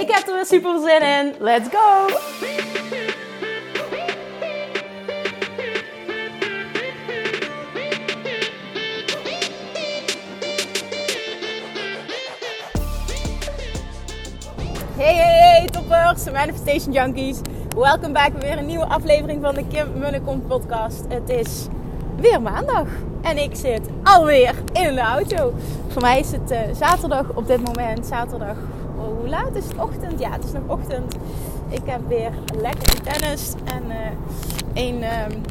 Ik 0.00 0.10
heb 0.10 0.26
er 0.26 0.34
weer 0.34 0.46
super 0.46 0.80
zin 0.80 1.02
in. 1.02 1.34
Let's 1.38 1.68
go! 1.68 2.06
Hey, 14.96 15.14
hey, 15.14 15.38
hey, 15.38 15.66
toppers, 15.66 16.30
Manifestation 16.30 16.92
Junkies. 16.92 17.40
Welkom 17.76 18.12
bij 18.12 18.32
weer 18.38 18.58
een 18.58 18.66
nieuwe 18.66 18.86
aflevering 18.86 19.42
van 19.42 19.54
de 19.54 19.66
Kim 19.66 19.98
Munnekom 19.98 20.46
podcast. 20.46 21.04
Het 21.08 21.28
is 21.28 21.66
weer 22.16 22.42
maandag 22.42 22.88
en 23.22 23.38
ik 23.38 23.54
zit 23.54 23.80
alweer 24.02 24.54
in 24.72 24.94
de 24.94 25.00
auto. 25.00 25.54
Voor 25.88 26.02
mij 26.02 26.18
is 26.18 26.32
het 26.32 26.50
uh, 26.50 26.58
zaterdag 26.74 27.28
op 27.34 27.46
dit 27.46 27.64
moment, 27.64 28.06
zaterdag 28.06 28.56
hoe 29.26 29.34
laat 29.34 29.54
is 29.54 29.64
het? 29.64 29.78
Ochtend? 29.78 30.20
Ja, 30.20 30.30
het 30.30 30.44
is 30.44 30.52
nog 30.52 30.62
ochtend. 30.66 31.16
Ik 31.68 31.82
heb 31.84 32.00
weer 32.08 32.30
lekker 32.60 33.02
tennis 33.02 33.52
en 33.64 33.82
een, 34.74 35.02
um, 35.02 35.42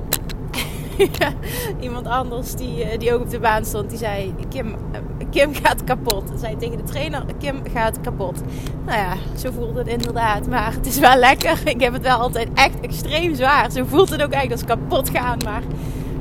iemand 1.88 2.08
anders 2.08 2.56
die, 2.56 2.86
uh, 2.86 3.00
die 3.00 3.14
ook 3.14 3.22
op 3.22 3.30
de 3.30 3.40
baan 3.40 3.66
stond, 3.66 3.90
die 3.90 3.98
zei: 3.98 4.34
Kim, 4.50 4.68
uh, 4.68 5.26
Kim 5.30 5.54
gaat 5.54 5.84
kapot. 5.84 6.24
Zei 6.36 6.58
tegen 6.58 6.78
de 6.78 6.84
trainer: 6.84 7.24
Kim 7.40 7.62
gaat 7.74 8.02
kapot. 8.02 8.42
Nou 8.86 8.98
ja, 8.98 9.14
zo 9.38 9.52
voelt 9.52 9.76
het 9.76 9.88
inderdaad. 9.88 10.48
Maar 10.48 10.74
het 10.74 10.86
is 10.86 11.00
wel 11.00 11.18
lekker. 11.18 11.62
Ik 11.66 11.82
heb 11.82 11.94
het 11.94 12.02
wel 12.02 12.18
altijd 12.18 12.48
echt 12.54 12.80
extreem 12.80 13.36
zwaar. 13.36 13.72
Zo 13.72 13.84
voelt 13.86 14.10
het 14.10 14.24
ook 14.24 14.32
eigenlijk 14.32 14.70
als 14.70 14.78
kapot 14.80 15.10
gaan. 15.10 15.38
Maar 15.44 15.64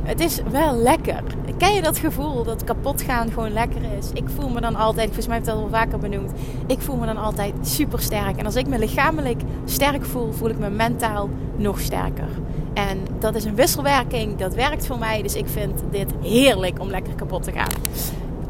het 0.03 0.21
is 0.21 0.41
wel 0.51 0.77
lekker. 0.77 1.23
Ken 1.59 1.75
je 1.75 1.83
dat 1.83 1.99
gevoel 1.99 2.45
dat 2.45 2.65
kapot 2.65 3.03
gaan 3.03 3.31
gewoon 3.33 3.53
lekker 3.53 3.81
is? 3.99 4.11
Ik 4.13 4.25
voel 4.37 4.49
me 4.49 4.61
dan 4.61 4.77
altijd, 4.77 5.07
volgens 5.07 5.27
mij 5.27 5.37
heb 5.37 5.47
ik 5.47 5.53
dat 5.53 5.63
al 5.63 5.69
vaker 5.69 5.99
benoemd, 5.99 6.33
ik 6.67 6.81
voel 6.81 6.97
me 6.97 7.07
dan 7.07 7.17
altijd 7.17 7.55
super 7.63 8.01
sterk. 8.01 8.37
En 8.37 8.45
als 8.45 8.57
ik 8.57 8.67
me 8.67 8.79
lichamelijk 8.79 9.41
sterk 9.65 10.05
voel, 10.05 10.33
voel 10.33 10.49
ik 10.49 10.59
me 10.59 10.71
mentaal 10.71 11.29
nog 11.57 11.81
sterker. 11.81 12.29
En 12.75 12.99
dat 13.19 13.35
is 13.35 13.45
een 13.45 13.55
wisselwerking, 13.55 14.37
dat 14.37 14.55
werkt 14.55 14.87
voor 14.87 14.99
mij. 14.99 15.23
Dus 15.23 15.35
ik 15.35 15.49
vind 15.49 15.83
dit 15.91 16.13
heerlijk 16.23 16.81
om 16.81 16.91
lekker 16.91 17.15
kapot 17.15 17.43
te 17.43 17.53
gaan. 17.53 17.73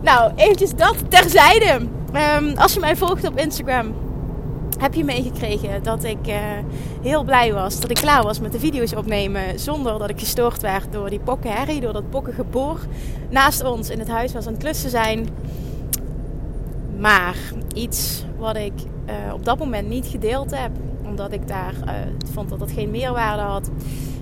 Nou, 0.00 0.32
eventjes 0.36 0.74
dat 0.74 0.96
terzijde. 1.08 1.86
Um, 2.38 2.56
als 2.56 2.74
je 2.74 2.80
mij 2.80 2.96
volgt 2.96 3.28
op 3.28 3.38
Instagram, 3.38 3.94
heb 4.78 4.94
je 4.94 5.04
meegekregen 5.04 5.82
dat 5.82 6.04
ik 6.04 6.28
uh, 6.28 6.34
heel 7.02 7.24
blij 7.24 7.52
was 7.52 7.80
dat 7.80 7.90
ik 7.90 7.96
klaar 7.96 8.22
was 8.22 8.40
met 8.40 8.52
de 8.52 8.58
video's 8.58 8.94
opnemen. 8.94 9.58
Zonder 9.58 9.98
dat 9.98 10.10
ik 10.10 10.18
gestoord 10.18 10.62
werd 10.62 10.92
door 10.92 11.10
die 11.10 11.20
pokkenherrie, 11.20 11.80
door 11.80 11.92
dat 11.92 12.10
pokkengeboor 12.10 12.80
naast 13.30 13.64
ons 13.64 13.90
in 13.90 13.98
het 13.98 14.08
huis 14.08 14.32
was 14.32 14.46
aan 14.46 14.52
het 14.52 14.62
klussen 14.62 14.90
zijn. 14.90 15.28
Maar 16.98 17.36
iets 17.74 18.24
wat 18.38 18.56
ik 18.56 18.72
uh, 19.06 19.32
op 19.32 19.44
dat 19.44 19.58
moment 19.58 19.88
niet 19.88 20.06
gedeeld 20.06 20.50
heb, 20.58 20.70
omdat 21.04 21.32
ik 21.32 21.48
daar 21.48 21.74
uh, 21.86 21.92
vond 22.32 22.48
dat 22.48 22.58
dat 22.58 22.72
geen 22.72 22.90
meerwaarde 22.90 23.42
had, 23.42 23.70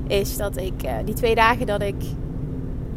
is 0.07 0.37
dat 0.37 0.57
ik 0.57 0.75
die 1.05 1.15
twee 1.15 1.35
dagen 1.35 1.67
dat 1.67 1.83
ik 1.83 2.01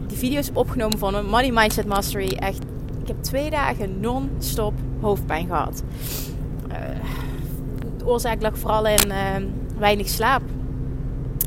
die 0.07 0.17
video's 0.17 0.45
heb 0.45 0.57
opgenomen 0.57 0.97
van 0.97 1.15
een 1.15 1.25
Money 1.25 1.51
Mindset 1.51 1.85
Mastery, 1.85 2.31
echt, 2.31 2.63
ik 3.01 3.07
heb 3.07 3.23
twee 3.23 3.49
dagen 3.49 3.99
non-stop 3.99 4.73
hoofdpijn 5.01 5.47
gehad 5.47 5.83
oorzaak 8.05 8.41
lag 8.41 8.57
vooral 8.57 8.87
in 8.87 9.07
uh, 9.07 9.15
weinig 9.77 10.09
slaap. 10.09 10.41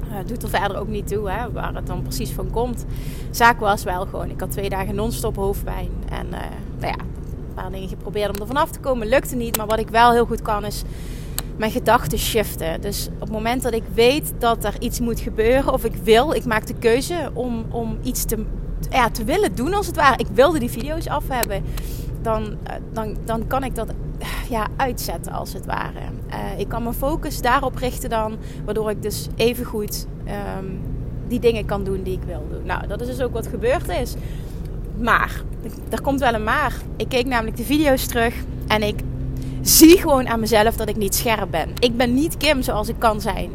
Uh, 0.09 0.15
doet 0.27 0.43
er 0.43 0.49
verder 0.49 0.79
ook 0.79 0.89
niet 0.89 1.09
toe 1.09 1.31
hè, 1.31 1.53
waar 1.53 1.75
het 1.75 1.87
dan 1.87 2.03
precies 2.03 2.31
van 2.31 2.51
komt. 2.51 2.85
Zaak 3.31 3.61
was 3.61 3.85
wel 3.85 4.07
gewoon, 4.07 4.31
ik 4.31 4.41
had 4.41 4.51
twee 4.51 4.69
dagen 4.69 4.95
non-stop 4.95 5.37
hoofdpijn. 5.37 5.91
En 6.09 6.27
uh, 6.27 6.39
nou 6.79 6.93
ja, 6.93 6.99
een 6.99 7.55
paar 7.55 7.71
dingen 7.71 7.89
geprobeerd 7.89 8.35
om 8.35 8.41
er 8.41 8.47
vanaf 8.47 8.71
te 8.71 8.81
komen. 8.81 9.09
Lukte 9.09 9.37
niet, 9.37 9.57
maar 9.57 9.67
wat 9.67 9.79
ik 9.79 9.89
wel 9.89 10.13
heel 10.13 10.27
goed 10.27 10.43
kan 10.43 10.65
is 10.65 10.85
mijn 11.59 11.71
gedachten 11.71 12.19
shiften. 12.19 12.81
Dus 12.81 13.09
op 13.15 13.21
het 13.21 13.31
moment 13.31 13.63
dat 13.63 13.73
ik 13.73 13.83
weet 13.95 14.33
dat 14.39 14.65
er 14.65 14.75
iets 14.79 15.01
moet 15.01 15.21
gebeuren 15.21 15.73
of 15.73 15.85
ik 15.85 15.95
wil, 15.95 16.33
ik 16.33 16.45
maak 16.45 16.67
de 16.67 16.75
keuze 16.75 17.31
om, 17.35 17.65
om 17.71 17.99
iets 18.03 18.25
te, 18.25 18.45
ja, 18.91 19.11
te 19.11 19.25
willen 19.25 19.55
doen 19.55 19.75
als 19.75 19.87
het 19.87 19.97
ware. 19.97 20.17
Ik 20.19 20.27
wilde 20.33 20.59
die 20.59 20.71
video's 20.71 21.07
af 21.07 21.25
hebben. 21.29 21.63
Dan, 22.23 22.57
dan, 22.93 23.17
dan 23.25 23.47
kan 23.47 23.65
ik 23.65 23.75
dat 23.75 23.93
ja, 24.57 24.67
uitzetten 24.77 25.33
als 25.33 25.53
het 25.53 25.67
ware. 25.67 26.01
Uh, 26.31 26.59
ik 26.59 26.69
kan 26.69 26.83
mijn 26.83 26.95
focus 26.95 27.41
daarop 27.41 27.77
richten 27.77 28.11
dan, 28.11 28.37
waardoor 28.65 28.91
ik 28.91 29.03
dus 29.03 29.29
even 29.37 29.65
goed 29.65 30.07
um, 30.59 30.81
die 31.29 31.41
dingen 31.41 31.65
kan 31.65 31.85
doen 31.85 32.03
die 32.03 32.15
ik 32.15 32.23
wil 32.27 32.47
doen. 32.51 32.67
Nou, 32.67 32.87
dat 32.87 33.01
is 33.01 33.07
dus 33.07 33.21
ook 33.21 33.33
wat 33.33 33.47
gebeurd 33.47 33.89
is. 33.89 34.15
Maar, 34.99 35.43
er 35.89 36.01
komt 36.01 36.21
wel 36.21 36.35
een 36.35 36.45
maar. 36.45 36.75
Ik 36.97 37.09
keek 37.09 37.27
namelijk 37.27 37.57
de 37.57 37.65
video's 37.65 38.07
terug 38.07 38.35
en 38.67 38.83
ik 38.83 39.01
zie 39.61 39.99
gewoon 39.99 40.29
aan 40.29 40.41
mezelf 40.41 40.77
dat 40.77 40.89
ik 40.89 40.97
niet 40.97 41.15
scherp 41.15 41.51
ben. 41.51 41.71
Ik 41.79 41.97
ben 41.97 42.15
niet 42.15 42.37
Kim 42.37 42.63
zoals 42.63 42.89
ik 42.89 42.99
kan 42.99 43.21
zijn. 43.21 43.51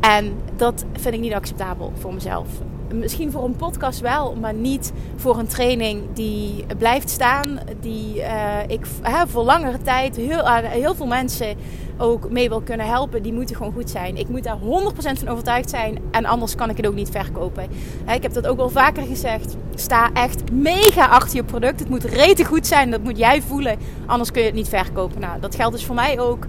En 0.00 0.32
dat 0.56 0.84
vind 0.92 1.14
ik 1.14 1.20
niet 1.20 1.32
acceptabel 1.32 1.92
voor 1.98 2.14
mezelf 2.14 2.46
misschien 2.94 3.30
voor 3.30 3.44
een 3.44 3.56
podcast 3.56 4.00
wel, 4.00 4.34
maar 4.40 4.54
niet 4.54 4.92
voor 5.16 5.38
een 5.38 5.46
training 5.46 6.02
die 6.12 6.64
blijft 6.78 7.10
staan. 7.10 7.58
Die 7.80 8.16
uh, 8.16 8.58
ik 8.66 8.86
hè, 9.02 9.26
voor 9.26 9.42
langere 9.42 9.82
tijd 9.82 10.16
heel, 10.16 10.38
uh, 10.38 10.56
heel 10.58 10.94
veel 10.94 11.06
mensen 11.06 11.56
ook 11.98 12.30
mee 12.30 12.48
wil 12.48 12.60
kunnen 12.60 12.86
helpen. 12.86 13.22
Die 13.22 13.32
moeten 13.32 13.56
gewoon 13.56 13.72
goed 13.72 13.90
zijn. 13.90 14.16
Ik 14.16 14.28
moet 14.28 14.44
daar 14.44 14.58
100% 14.58 14.62
van 14.94 15.28
overtuigd 15.28 15.70
zijn. 15.70 15.98
En 16.10 16.24
anders 16.24 16.54
kan 16.54 16.70
ik 16.70 16.76
het 16.76 16.86
ook 16.86 16.94
niet 16.94 17.10
verkopen. 17.10 17.66
Hè, 18.04 18.14
ik 18.14 18.22
heb 18.22 18.32
dat 18.32 18.46
ook 18.46 18.56
wel 18.56 18.70
vaker 18.70 19.02
gezegd. 19.02 19.56
Sta 19.74 20.10
echt 20.12 20.52
mega 20.52 21.06
achter 21.06 21.36
je 21.36 21.44
product. 21.44 21.80
Het 21.80 21.88
moet 21.88 22.04
rete 22.04 22.44
goed 22.44 22.66
zijn. 22.66 22.90
Dat 22.90 23.02
moet 23.02 23.18
jij 23.18 23.42
voelen. 23.42 23.78
Anders 24.06 24.30
kun 24.30 24.40
je 24.40 24.46
het 24.46 24.56
niet 24.56 24.68
verkopen. 24.68 25.20
Nou, 25.20 25.40
dat 25.40 25.54
geldt 25.54 25.74
dus 25.74 25.84
voor 25.84 25.94
mij 25.94 26.20
ook. 26.20 26.46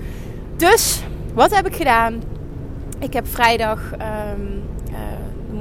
Dus, 0.56 1.04
wat 1.34 1.56
heb 1.56 1.68
ik 1.68 1.76
gedaan? 1.76 2.22
Ik 3.00 3.14
heb 3.14 3.28
vrijdag... 3.28 3.92
Um, 3.92 4.72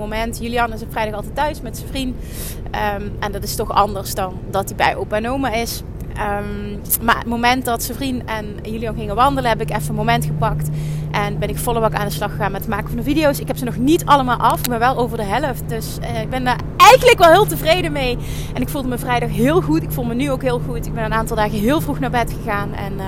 moment. 0.02 0.38
Julian 0.40 0.72
is 0.72 0.82
op 0.82 0.92
vrijdag 0.92 1.14
altijd 1.14 1.34
thuis 1.34 1.60
met 1.60 1.76
zijn 1.76 1.88
vriend. 1.88 2.16
Um, 2.64 3.12
en 3.20 3.32
dat 3.32 3.42
is 3.42 3.54
toch 3.54 3.70
anders 3.70 4.14
dan 4.14 4.38
dat 4.50 4.68
hij 4.68 4.76
bij 4.76 4.96
opa 4.96 5.16
en 5.16 5.28
oma 5.28 5.52
is. 5.52 5.82
Um, 6.08 6.80
maar 7.02 7.18
het 7.18 7.26
moment 7.26 7.64
dat 7.64 7.82
zijn 7.82 7.96
vriend 7.96 8.22
en 8.24 8.56
Julian 8.62 8.94
gingen 8.94 9.14
wandelen, 9.14 9.50
heb 9.50 9.60
ik 9.60 9.70
even 9.70 9.88
een 9.88 9.94
moment 9.94 10.24
gepakt. 10.24 10.68
En 11.10 11.38
ben 11.38 11.48
ik 11.48 11.58
volle 11.58 11.80
bak 11.80 11.94
aan 11.94 12.06
de 12.06 12.12
slag 12.12 12.30
gegaan 12.30 12.52
met 12.52 12.60
het 12.60 12.70
maken 12.70 12.88
van 12.88 12.96
de 12.96 13.02
video's. 13.02 13.38
Ik 13.38 13.46
heb 13.46 13.56
ze 13.56 13.64
nog 13.64 13.76
niet 13.76 14.04
allemaal 14.04 14.36
af, 14.36 14.68
maar 14.68 14.78
wel 14.78 14.96
over 14.96 15.16
de 15.16 15.22
helft. 15.22 15.68
Dus 15.68 15.98
uh, 16.02 16.20
ik 16.20 16.30
ben 16.30 16.44
daar 16.44 16.60
eigenlijk 16.76 17.18
wel 17.18 17.30
heel 17.30 17.46
tevreden 17.46 17.92
mee. 17.92 18.18
En 18.54 18.62
ik 18.62 18.68
voelde 18.68 18.88
me 18.88 18.98
vrijdag 18.98 19.30
heel 19.30 19.60
goed. 19.60 19.82
Ik 19.82 19.90
voel 19.90 20.04
me 20.04 20.14
nu 20.14 20.30
ook 20.30 20.42
heel 20.42 20.60
goed. 20.66 20.86
Ik 20.86 20.94
ben 20.94 21.04
een 21.04 21.12
aantal 21.12 21.36
dagen 21.36 21.58
heel 21.58 21.80
vroeg 21.80 21.98
naar 21.98 22.10
bed 22.10 22.34
gegaan. 22.42 22.74
En 22.74 22.92
uh, 22.92 23.04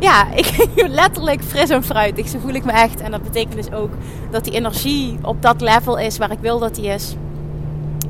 ja, 0.00 0.32
ik 0.34 0.72
letterlijk 0.88 1.42
fris 1.42 1.70
en 1.70 1.84
fruitig. 1.84 2.28
Zo 2.28 2.38
voel 2.38 2.54
ik 2.54 2.64
me 2.64 2.72
echt. 2.72 3.00
En 3.00 3.10
dat 3.10 3.22
betekent 3.22 3.54
dus 3.54 3.72
ook 3.72 3.90
dat 4.30 4.44
die 4.44 4.52
energie 4.52 5.18
op 5.22 5.42
dat 5.42 5.60
level 5.60 5.98
is 5.98 6.18
waar 6.18 6.30
ik 6.30 6.38
wil 6.40 6.58
dat 6.58 6.74
die 6.74 6.86
is. 6.86 7.14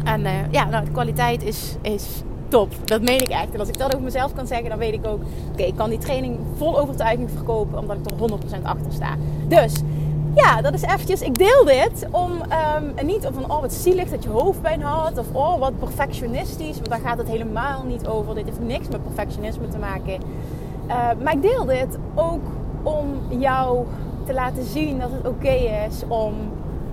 En 0.05 0.21
uh, 0.21 0.31
ja, 0.51 0.65
nou, 0.65 0.85
de 0.85 0.91
kwaliteit 0.91 1.43
is, 1.43 1.77
is 1.83 2.23
top. 2.49 2.73
Dat 2.85 3.03
meen 3.03 3.21
ik 3.21 3.29
echt. 3.29 3.53
En 3.53 3.61
als 3.61 3.69
ik 3.69 3.79
dat 3.79 3.93
over 3.95 4.05
mezelf 4.05 4.35
kan 4.35 4.47
zeggen, 4.47 4.69
dan 4.69 4.79
weet 4.79 4.95
ik 4.95 5.07
ook... 5.07 5.21
Oké, 5.53 5.63
ik 5.63 5.77
kan 5.77 5.91
die 5.91 5.99
training 5.99 6.39
vol 6.57 6.81
overtuiging 6.81 7.31
verkopen, 7.31 7.79
omdat 7.79 7.97
ik 7.97 8.11
er 8.11 8.31
100% 8.61 8.63
achter 8.63 8.93
sta. 8.93 9.17
Dus, 9.49 9.73
ja, 10.35 10.61
dat 10.61 10.75
is 10.75 10.83
eventjes... 10.83 11.21
Ik 11.21 11.39
deel 11.39 11.65
dit 11.65 12.07
om 12.11 12.33
um, 12.33 13.07
niet 13.07 13.29
van... 13.33 13.51
Oh, 13.51 13.61
wat 13.61 13.73
zielig 13.73 14.11
dat 14.11 14.23
je 14.23 14.29
hoofdpijn 14.29 14.83
had. 14.83 15.19
Of 15.19 15.27
oh, 15.33 15.59
wat 15.59 15.79
perfectionistisch. 15.79 16.75
Want 16.75 16.89
daar 16.89 17.01
gaat 17.01 17.19
het 17.19 17.29
helemaal 17.29 17.85
niet 17.87 18.07
over. 18.07 18.35
Dit 18.35 18.45
heeft 18.45 18.61
niks 18.61 18.89
met 18.89 19.03
perfectionisme 19.03 19.69
te 19.69 19.79
maken. 19.79 20.21
Uh, 20.91 21.09
maar 21.23 21.33
ik 21.33 21.43
deel 21.43 21.65
dit 21.65 21.99
ook 22.15 22.43
om 22.83 23.39
jou 23.39 23.87
te 24.27 24.35
laten 24.35 24.65
zien 24.65 24.99
dat 24.99 25.11
het 25.13 25.27
oké 25.27 25.53
is 25.89 26.03
om 26.09 26.35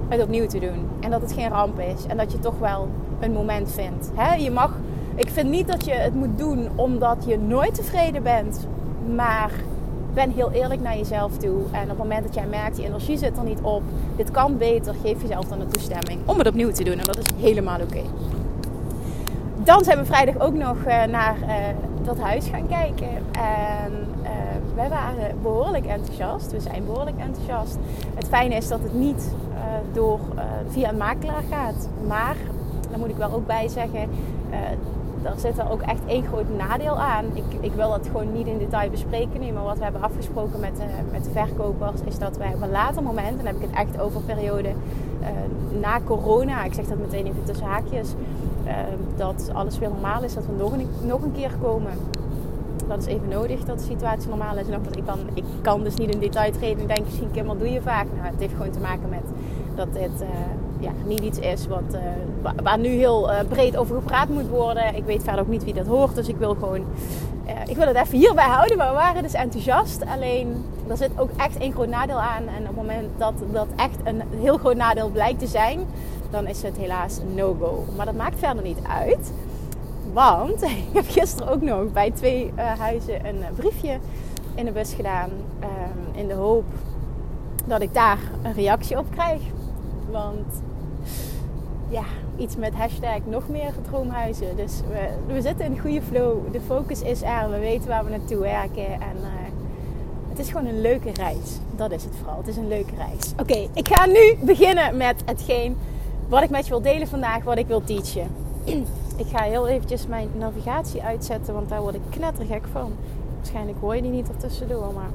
het 0.07 0.21
opnieuw 0.21 0.47
te 0.47 0.59
doen. 0.59 0.89
En 0.99 1.11
dat 1.11 1.21
het 1.21 1.33
geen 1.33 1.49
ramp 1.49 1.79
is. 1.79 2.05
En 2.07 2.17
dat 2.17 2.31
je 2.31 2.39
toch 2.39 2.59
wel 2.59 2.87
een 3.19 3.31
moment 3.31 3.71
vindt. 3.71 4.11
Hè? 4.15 4.35
Je 4.35 4.51
mag, 4.51 4.79
ik 5.15 5.29
vind 5.29 5.49
niet 5.49 5.67
dat 5.67 5.85
je 5.85 5.91
het 5.91 6.13
moet 6.13 6.37
doen 6.37 6.69
omdat 6.75 7.23
je 7.27 7.39
nooit 7.39 7.75
tevreden 7.75 8.23
bent. 8.23 8.67
Maar 9.15 9.51
ben 10.13 10.31
heel 10.31 10.51
eerlijk 10.51 10.81
naar 10.81 10.97
jezelf 10.97 11.37
toe. 11.37 11.61
En 11.71 11.81
op 11.81 11.89
het 11.89 11.97
moment 11.97 12.23
dat 12.23 12.33
jij 12.33 12.45
merkt, 12.45 12.75
die 12.75 12.85
energie 12.85 13.17
zit 13.17 13.37
er 13.37 13.43
niet 13.43 13.61
op. 13.61 13.83
Dit 14.15 14.31
kan 14.31 14.57
beter. 14.57 14.95
Geef 15.03 15.21
jezelf 15.21 15.45
dan 15.45 15.59
de 15.59 15.67
toestemming 15.67 16.19
om 16.25 16.37
het 16.37 16.47
opnieuw 16.47 16.71
te 16.71 16.83
doen. 16.83 16.97
En 16.97 17.05
dat 17.05 17.17
is 17.17 17.25
helemaal 17.39 17.81
oké. 17.81 18.01
Dan 19.67 19.83
zijn 19.83 19.97
we 19.97 20.05
vrijdag 20.05 20.39
ook 20.39 20.53
nog 20.53 20.77
naar 21.09 21.35
dat 22.03 22.19
huis 22.19 22.47
gaan 22.47 22.67
kijken. 22.67 23.09
En 23.31 24.07
wij 24.75 24.89
waren 24.89 25.41
behoorlijk 25.41 25.85
enthousiast. 25.85 26.51
We 26.51 26.59
zijn 26.59 26.85
behoorlijk 26.85 27.17
enthousiast. 27.17 27.77
Het 28.15 28.27
fijne 28.27 28.55
is 28.55 28.67
dat 28.67 28.79
het 28.83 28.93
niet 28.93 29.33
door, 29.93 30.19
via 30.69 30.89
een 30.89 30.97
makelaar 30.97 31.43
gaat. 31.49 31.89
Maar, 32.07 32.35
daar 32.89 32.99
moet 32.99 33.09
ik 33.09 33.17
wel 33.17 33.33
ook 33.33 33.47
bij 33.47 33.67
zeggen 33.67 34.09
er 35.23 35.39
zit 35.39 35.57
er 35.57 35.71
ook 35.71 35.81
echt 35.81 35.99
één 36.05 36.25
groot 36.25 36.57
nadeel 36.57 36.99
aan. 36.99 37.25
Ik, 37.33 37.43
ik 37.59 37.73
wil 37.73 37.89
dat 37.89 38.07
gewoon 38.07 38.31
niet 38.31 38.47
in 38.47 38.57
detail 38.57 38.89
bespreken 38.89 39.39
nu, 39.39 39.51
maar 39.51 39.63
wat 39.63 39.77
we 39.77 39.83
hebben 39.83 40.01
afgesproken 40.01 40.59
met, 40.59 40.81
met 41.11 41.23
de 41.23 41.29
verkopers 41.31 42.01
is 42.05 42.19
dat 42.19 42.37
wij 42.37 42.53
op 42.53 42.61
een 42.61 42.71
later 42.71 43.03
moment, 43.03 43.29
en 43.29 43.37
dan 43.37 43.45
heb 43.45 43.55
ik 43.55 43.61
het 43.61 43.75
echt 43.75 43.99
over 43.99 44.21
periode 44.21 44.69
na 45.81 45.99
corona, 46.05 46.63
ik 46.63 46.73
zeg 46.73 46.85
dat 46.85 46.97
meteen 46.97 47.25
even 47.25 47.43
tussen 47.43 47.65
haakjes, 47.65 48.13
uh, 48.67 48.73
dat 49.15 49.49
alles 49.53 49.79
weer 49.79 49.89
normaal 49.89 50.23
is, 50.23 50.33
dat 50.33 50.45
we 50.45 50.51
nog 50.57 50.71
een, 50.71 50.87
nog 51.01 51.21
een 51.21 51.31
keer 51.31 51.51
komen. 51.61 51.91
Dat 52.87 52.99
is 52.99 53.05
even 53.05 53.27
nodig 53.27 53.63
dat 53.63 53.79
de 53.79 53.85
situatie 53.85 54.29
normaal 54.29 54.57
is. 54.57 54.67
Ik, 54.67 55.05
kan, 55.05 55.19
ik 55.33 55.43
kan 55.61 55.83
dus 55.83 55.95
niet 55.95 56.13
in 56.13 56.19
detail 56.19 56.51
treden 56.51 56.79
en 56.79 56.87
denk 56.87 57.05
misschien 57.05 57.31
Kim, 57.31 57.45
wat 57.45 57.59
doe 57.59 57.71
je 57.71 57.81
vaak? 57.81 58.05
Nou, 58.15 58.27
het 58.27 58.39
heeft 58.39 58.53
gewoon 58.53 58.71
te 58.71 58.79
maken 58.79 59.09
met 59.09 59.23
dat 59.75 59.93
dit 59.93 60.23
ja, 60.79 60.91
niet 61.05 61.19
iets 61.19 61.39
is 61.39 61.67
wat, 61.67 61.93
uh, 61.93 62.49
waar 62.63 62.79
nu 62.79 62.89
heel 62.89 63.31
uh, 63.31 63.39
breed 63.49 63.77
over 63.77 63.95
gepraat 63.95 64.29
moet 64.29 64.47
worden. 64.47 64.95
Ik 64.95 65.03
weet 65.05 65.23
verder 65.23 65.41
ook 65.41 65.47
niet 65.47 65.63
wie 65.63 65.73
dat 65.73 65.85
hoort, 65.85 66.15
dus 66.15 66.27
ik 66.27 66.37
wil 66.37 66.53
gewoon... 66.53 66.85
Ik 67.67 67.75
wil 67.75 67.87
het 67.87 67.95
even 67.95 68.17
hierbij 68.17 68.45
houden, 68.45 68.77
maar 68.77 68.87
we 68.87 68.93
waren 68.93 69.23
dus 69.23 69.33
enthousiast. 69.33 70.03
Alleen, 70.05 70.65
er 70.87 70.97
zit 70.97 71.09
ook 71.17 71.29
echt 71.37 71.57
één 71.57 71.71
groot 71.71 71.87
nadeel 71.87 72.19
aan. 72.19 72.47
En 72.47 72.61
op 72.61 72.67
het 72.67 72.75
moment 72.75 73.07
dat 73.17 73.33
dat 73.51 73.67
echt 73.75 73.97
een 74.03 74.21
heel 74.39 74.57
groot 74.57 74.75
nadeel 74.75 75.09
blijkt 75.09 75.39
te 75.39 75.47
zijn... 75.47 75.79
dan 76.29 76.47
is 76.47 76.61
het 76.61 76.77
helaas 76.77 77.19
no-go. 77.35 77.83
Maar 77.95 78.05
dat 78.05 78.15
maakt 78.15 78.39
verder 78.39 78.63
niet 78.63 78.79
uit. 78.89 79.31
Want 80.13 80.63
ik 80.89 80.93
heb 80.93 81.05
gisteren 81.07 81.51
ook 81.53 81.61
nog 81.61 81.91
bij 81.91 82.11
twee 82.11 82.51
huizen 82.77 83.25
een 83.25 83.43
briefje 83.55 83.97
in 84.55 84.65
de 84.65 84.71
bus 84.71 84.93
gedaan. 84.93 85.29
Ehm, 85.59 86.19
in 86.19 86.27
de 86.27 86.33
hoop 86.33 86.65
dat 87.65 87.81
ik 87.81 87.93
daar 87.93 88.19
een 88.43 88.53
reactie 88.53 88.97
op 88.97 89.05
krijg. 89.11 89.41
Want 90.11 90.61
ja, 91.89 92.03
iets 92.37 92.55
met 92.55 92.73
hashtag 92.73 93.19
nog 93.25 93.47
meer 93.47 93.73
droomhuizen. 93.89 94.55
Dus 94.55 94.81
we, 94.89 95.33
we 95.33 95.41
zitten 95.41 95.65
in 95.65 95.79
goede 95.79 96.01
flow. 96.01 96.51
De 96.51 96.61
focus 96.61 97.01
is 97.01 97.21
er. 97.21 97.49
We 97.49 97.59
weten 97.59 97.87
waar 97.87 98.05
we 98.05 98.09
naartoe 98.09 98.39
werken. 98.39 98.91
En 98.91 99.17
uh, 99.21 99.27
het 100.29 100.39
is 100.39 100.47
gewoon 100.51 100.65
een 100.65 100.81
leuke 100.81 101.09
reis. 101.13 101.59
Dat 101.75 101.91
is 101.91 102.03
het 102.03 102.13
vooral. 102.15 102.37
Het 102.37 102.47
is 102.47 102.57
een 102.57 102.67
leuke 102.67 102.95
reis. 102.95 103.33
Oké, 103.39 103.67
ik 103.73 103.87
ga 103.87 104.05
nu 104.05 104.37
beginnen 104.41 104.97
met 104.97 105.21
hetgeen 105.25 105.77
wat 106.27 106.43
ik 106.43 106.49
met 106.49 106.63
je 106.63 106.69
wil 106.69 106.81
delen 106.81 107.07
vandaag. 107.07 107.43
Wat 107.43 107.57
ik 107.57 107.67
wil 107.67 107.83
teachen. 107.83 108.27
ik 109.23 109.27
ga 109.27 109.41
heel 109.41 109.67
eventjes 109.67 110.07
mijn 110.07 110.29
navigatie 110.37 111.03
uitzetten. 111.03 111.53
Want 111.53 111.69
daar 111.69 111.81
word 111.81 111.95
ik 111.95 112.01
knettergek 112.09 112.65
van. 112.71 112.91
Waarschijnlijk 113.35 113.77
hoor 113.79 113.95
je 113.95 114.01
die 114.01 114.11
niet 114.11 114.29
ertussendoor. 114.29 114.93
Maar 114.93 115.09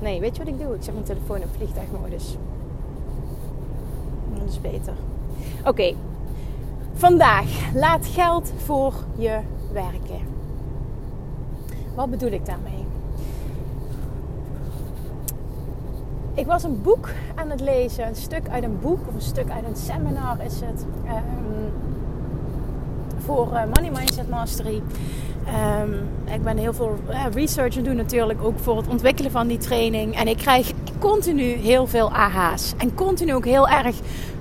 nee, 0.00 0.20
weet 0.20 0.36
je 0.36 0.44
wat 0.44 0.52
ik 0.52 0.60
doe? 0.60 0.74
Ik 0.74 0.82
zet 0.82 0.94
mijn 0.94 1.06
telefoon 1.06 1.36
op 1.36 1.54
vliegtuigmodus. 1.56 2.36
Dat 4.38 4.48
is 4.48 4.60
beter. 4.60 4.94
Oké, 5.64 5.94
vandaag 6.94 7.74
laat 7.74 8.06
geld 8.06 8.52
voor 8.56 8.92
je 9.16 9.38
werken. 9.72 10.20
Wat 11.94 12.10
bedoel 12.10 12.30
ik 12.30 12.46
daarmee? 12.46 12.89
Ik 16.34 16.46
was 16.46 16.62
een 16.62 16.82
boek 16.82 17.08
aan 17.34 17.50
het 17.50 17.60
lezen, 17.60 18.06
een 18.06 18.16
stuk 18.16 18.48
uit 18.50 18.64
een 18.64 18.78
boek 18.80 19.08
of 19.08 19.14
een 19.14 19.20
stuk 19.20 19.50
uit 19.50 19.64
een 19.64 19.76
seminar 19.76 20.36
is 20.44 20.60
het. 20.60 20.84
Um, 21.06 21.72
voor 23.24 23.48
uh, 23.52 23.62
Money 23.74 23.90
Mindset 23.90 24.28
Mastery. 24.30 24.82
Um, 25.80 26.08
ik 26.34 26.42
ben 26.42 26.56
heel 26.56 26.72
veel 26.72 26.98
uh, 27.10 27.24
research 27.32 27.76
aan 27.76 27.82
doen 27.82 27.96
natuurlijk, 27.96 28.42
ook 28.42 28.58
voor 28.58 28.76
het 28.76 28.88
ontwikkelen 28.88 29.30
van 29.30 29.46
die 29.46 29.58
training. 29.58 30.16
En 30.16 30.28
ik 30.28 30.36
krijg 30.36 30.72
continu 30.98 31.44
heel 31.44 31.86
veel 31.86 32.12
AH's. 32.12 32.72
En 32.76 32.94
continu 32.94 33.34
ook 33.34 33.44
heel 33.44 33.68
erg 33.68 33.96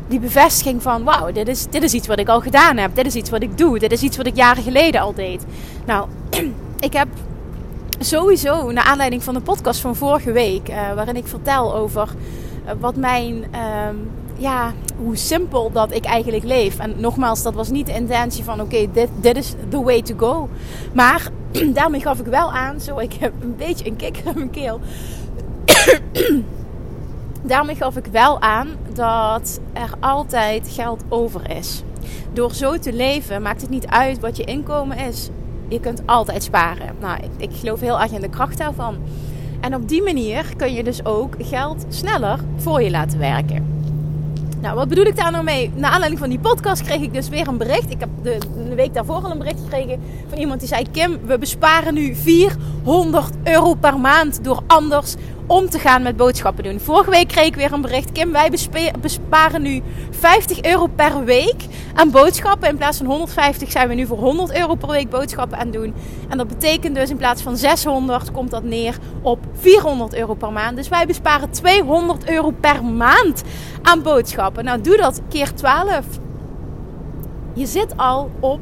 die 0.08 0.20
bevestiging 0.20 0.82
van 0.82 1.04
wauw, 1.04 1.32
dit 1.32 1.48
is, 1.48 1.68
dit 1.68 1.84
is 1.84 1.94
iets 1.94 2.08
wat 2.08 2.20
ik 2.20 2.30
al 2.30 2.42
gedaan 2.42 2.78
heb. 2.78 2.96
Dit 2.96 3.06
is 3.06 3.16
iets 3.16 3.30
wat 3.30 3.42
ik 3.42 3.58
doe. 3.58 3.80
Dit 3.80 3.92
is 3.92 4.02
iets 4.02 4.18
wat 4.18 4.26
ik 4.26 4.36
jaren 4.36 4.64
geleden 4.64 5.02
al 5.02 5.14
deed. 5.14 5.46
Nou, 5.86 6.08
ik 6.88 6.94
heb 6.94 7.08
sowieso, 8.00 8.72
naar 8.72 8.84
aanleiding 8.84 9.24
van 9.24 9.34
de 9.34 9.42
podcast 9.42 9.80
van 9.80 9.96
vorige 9.96 10.32
week, 10.32 10.70
uh, 10.70 10.94
waarin 10.94 11.16
ik 11.16 11.28
vertel 11.28 11.76
over 11.76 12.10
uh, 12.66 12.72
wat 12.80 12.96
mijn, 12.96 13.36
uh, 13.36 13.90
ja, 14.38 14.74
hoe 14.98 15.16
simpel 15.16 15.72
dat 15.72 15.94
ik 15.94 16.06
eigenlijk 16.06 16.44
leef. 16.44 16.80
En 16.80 16.94
nogmaals, 16.98 17.44
dat 17.44 17.54
was 17.54 17.70
niet 17.70 17.86
de 17.86 17.94
intentie 17.94 18.44
van 18.44 18.62
oké, 18.62 18.88
dit, 18.92 19.10
dit 19.22 19.38
is 19.38 19.54
the 19.70 19.84
way 19.84 20.02
to 20.02 20.16
go. 20.18 20.50
Maar 20.94 21.30
daarmee 21.74 22.02
gaf 22.02 22.20
ik 22.20 22.26
wel 22.26 22.52
aan, 22.52 22.82
zo 22.82 22.98
ik 22.98 23.14
heb 23.14 23.34
een 23.42 23.56
beetje 23.56 23.88
een 23.88 23.96
kikker 23.96 24.26
in 24.26 24.34
mijn 24.36 24.50
keel 24.50 24.80
daarmee 27.42 27.76
gaf 27.76 27.98
ik 27.98 28.06
wel 28.06 28.42
aan 28.42 28.70
dat 28.94 29.60
er 29.74 29.94
altijd 30.00 30.70
geld 30.74 31.04
over 31.10 31.52
is. 31.58 31.84
Door 32.34 32.54
zo 32.54 32.78
te 32.78 32.94
leven 32.94 33.42
maakt 33.42 33.62
het 33.62 33.70
niet 33.70 33.88
uit 33.88 34.20
wat 34.20 34.38
je 34.38 34.44
inkomen 34.44 34.98
is. 34.98 35.30
Je 35.70 35.80
kunt 35.80 36.02
altijd 36.06 36.44
sparen. 36.44 36.96
Nou, 37.00 37.20
ik, 37.38 37.50
geloof 37.54 37.80
heel 37.80 38.02
erg 38.02 38.12
in 38.12 38.22
de 38.22 38.30
kracht 38.30 38.58
daarvan. 38.58 38.98
En 39.62 39.76
op 39.76 39.90
die 39.90 40.04
manier 40.04 40.56
kun 40.56 40.74
je 40.74 40.84
dus 40.84 41.06
ook 41.06 41.36
geld 41.40 41.86
sneller 41.90 42.40
voor 42.58 42.82
je 42.82 42.90
laten 42.90 43.20
werken. 43.20 43.78
Nou, 44.62 44.76
wat 44.76 44.88
bedoel 44.88 45.06
ik 45.06 45.16
daar 45.16 45.32
nou 45.32 45.44
mee? 45.44 45.72
Na 45.76 45.90
aanleiding 45.90 46.20
van 46.20 46.30
die 46.30 46.40
podcast 46.40 46.82
kreeg 46.82 47.02
ik 47.02 47.14
dus 47.14 47.30
weer 47.30 47.48
een 47.48 47.58
bericht. 47.58 47.92
Ik 47.92 48.00
heb 48.00 48.10
de, 48.24 48.38
de, 48.70 48.76
week 48.76 48.94
daarvoor 48.94 49.16
al 49.16 49.32
een 49.32 49.38
bericht 49.38 49.60
gekregen 49.60 50.02
van 50.28 50.38
iemand 50.38 50.60
die 50.60 50.70
zei: 50.70 50.92
Kim, 50.92 51.20
we 51.26 51.38
besparen 51.38 51.94
nu 51.94 52.16
400 52.16 53.34
euro 53.44 53.74
per 53.74 54.00
maand 54.00 54.44
door 54.44 54.62
anders 54.68 55.16
om 55.50 55.70
te 55.70 55.80
gaan 55.80 56.02
met 56.02 56.18
boodschappen 56.18 56.64
doen. 56.64 56.80
Vorige 56.80 57.10
week 57.10 57.28
kreeg 57.28 57.46
ik 57.46 57.56
weer 57.56 57.74
een 57.74 57.82
bericht. 57.82 58.12
Kim, 58.12 58.32
wij 58.32 58.52
besparen 59.02 59.62
nu 59.62 59.82
50 60.10 60.62
euro 60.62 60.88
per 60.88 61.24
week 61.24 61.66
aan 61.94 62.12
boodschappen. 62.12 62.70
In 62.70 62.78
plaats 62.78 62.98
van 62.98 63.06
150 63.06 63.72
zijn 63.72 63.88
we 63.88 63.94
nu 63.94 64.06
voor 64.06 64.18
100 64.18 64.56
euro 64.56 64.76
per 64.76 64.90
week 64.90 65.10
boodschappen 65.10 65.58
aan 65.58 65.72
doen. 65.72 65.94
En 66.30 66.38
dat 66.38 66.48
betekent 66.48 66.96
dus 66.96 67.10
in 67.10 67.18
plaats 67.18 67.42
van 67.42 67.58
600 67.58 68.32
komt 68.32 68.52
dat 68.52 68.64
neer 68.64 68.98
op 69.22 69.40
400 69.54 70.16
euro 70.16 70.34
per 70.34 70.52
maand. 70.52 70.76
Dus 70.76 70.90
wij 70.90 71.06
besparen 71.06 71.50
200 71.50 72.30
euro 72.30 72.52
per 72.60 72.86
maand 72.86 73.44
aan 73.82 74.02
boodschappen. 74.02 74.64
Nou, 74.64 74.82
doe 74.82 74.98
dat 74.98 75.22
keer 75.30 75.54
12. 75.54 76.06
Je 77.54 77.66
zit 77.66 77.98
al 77.98 78.30
op 78.40 78.62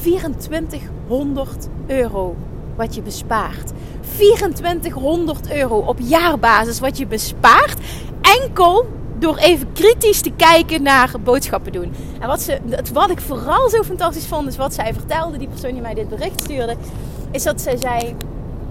2400 0.00 1.68
euro 1.86 2.36
wat 2.76 2.94
je 2.94 3.02
bespaart. 3.02 3.72
2400 4.16 5.52
euro 5.52 5.78
op 5.78 5.98
jaarbasis 6.00 6.80
wat 6.80 6.98
je 6.98 7.06
bespaart. 7.06 7.78
Enkel 8.20 8.86
door 9.18 9.36
even 9.36 9.72
kritisch 9.72 10.20
te 10.20 10.30
kijken 10.30 10.82
naar 10.82 11.14
boodschappen 11.24 11.72
doen. 11.72 11.92
En 12.20 12.28
wat, 12.28 12.42
ze, 12.42 12.58
wat 12.92 13.10
ik 13.10 13.20
vooral 13.20 13.68
zo 13.68 13.82
fantastisch 13.82 14.26
vond, 14.26 14.48
is 14.48 14.56
wat 14.56 14.74
zij 14.74 14.92
vertelde, 14.92 15.38
die 15.38 15.48
persoon 15.48 15.72
die 15.72 15.82
mij 15.82 15.94
dit 15.94 16.08
bericht 16.08 16.40
stuurde, 16.40 16.76
is 17.30 17.42
dat 17.42 17.60
zij 17.60 17.76
zei 17.76 18.16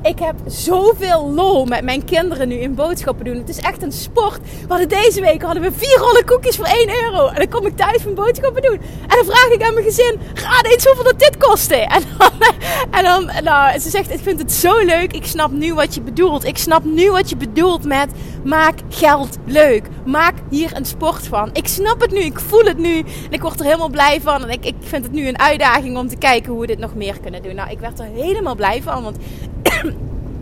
ik 0.04 0.20
heb 0.20 0.36
zoveel 0.46 1.32
lol 1.32 1.66
met 1.66 1.84
mijn 1.84 2.06
kinderen 2.06 2.48
nu 2.48 2.56
in 2.56 2.76
boodschappen 2.76 3.26
doen. 3.26 3.38
Het 3.38 3.50
is 3.50 3.58
echt 3.58 3.84
een 3.84 3.92
sport. 3.92 4.40
We 4.42 4.68
hadden 4.68 4.90
deze 4.90 5.22
week 5.22 5.42
hadden 5.42 5.64
we 5.64 5.72
vier 5.72 5.98
rollen 5.98 6.26
koekjes 6.26 6.56
voor 6.56 6.66
1 6.66 6.90
euro. 7.04 7.28
En 7.28 7.36
dan 7.36 7.50
kom 7.50 7.66
ik 7.66 7.78
thuis 7.78 8.02
van 8.02 8.14
boodschappen 8.14 8.62
doen. 8.62 8.80
En 9.08 9.16
dan 9.16 9.26
vraag 9.26 9.50
ik 9.50 9.64
aan 9.64 9.74
mijn 9.74 9.86
gezin: 9.86 10.20
raad 10.34 10.66
eens 10.66 10.86
hoeveel 10.86 11.04
dat 11.04 11.20
dit 11.20 11.38
kostte. 11.38 11.76
En 11.76 12.02
dan, 12.18 12.32
en 12.98 13.04
dan 13.04 13.44
nou, 13.44 13.80
ze 13.80 13.90
zegt: 13.90 14.12
Ik 14.12 14.20
vind 14.20 14.40
het 14.40 14.52
zo 14.52 14.86
leuk. 14.86 15.14
Ik 15.14 15.26
snap 15.26 15.52
nu 15.52 15.74
wat 15.74 15.96
je 15.96 16.02
bedoelt. 16.02 16.46
Ik 16.46 16.58
snap 16.58 16.84
nu 16.84 17.12
wat 17.12 17.30
je 17.30 17.36
bedoelt 17.36 17.84
met 17.84 18.10
maak 18.44 18.80
geld 18.90 19.38
leuk. 19.46 19.88
Maak 20.06 20.34
hier 20.50 20.76
een 20.76 20.86
sport 20.86 21.28
van. 21.28 21.50
Ik 21.54 21.68
snap 21.68 22.02
het 22.02 22.12
nu. 22.12 22.20
Ik 22.20 22.40
voel 22.40 22.64
het 22.64 22.78
nu. 22.78 22.98
En 22.98 23.32
ik 23.32 23.42
word 23.42 23.60
er 23.60 23.66
helemaal 23.66 23.90
blij 23.90 24.22
van. 24.22 24.44
En 24.44 24.50
ik, 24.50 24.66
ik 24.66 24.76
vind 24.80 25.04
het 25.04 25.14
nu 25.14 25.28
een 25.28 25.40
uitdaging 25.40 25.98
om 25.98 26.08
te 26.08 26.18
kijken 26.18 26.52
hoe 26.52 26.62
we 26.62 26.68
dit 26.68 26.80
nog 26.80 26.96
meer 26.96 27.20
kunnen 27.20 27.44
doen. 27.44 27.56
Nou, 27.56 27.70
ik 27.70 27.80
werd 27.80 28.00
er 28.00 28.06
helemaal 28.06 28.56
blij 28.56 28.82
van. 28.82 29.04
Want 29.04 29.18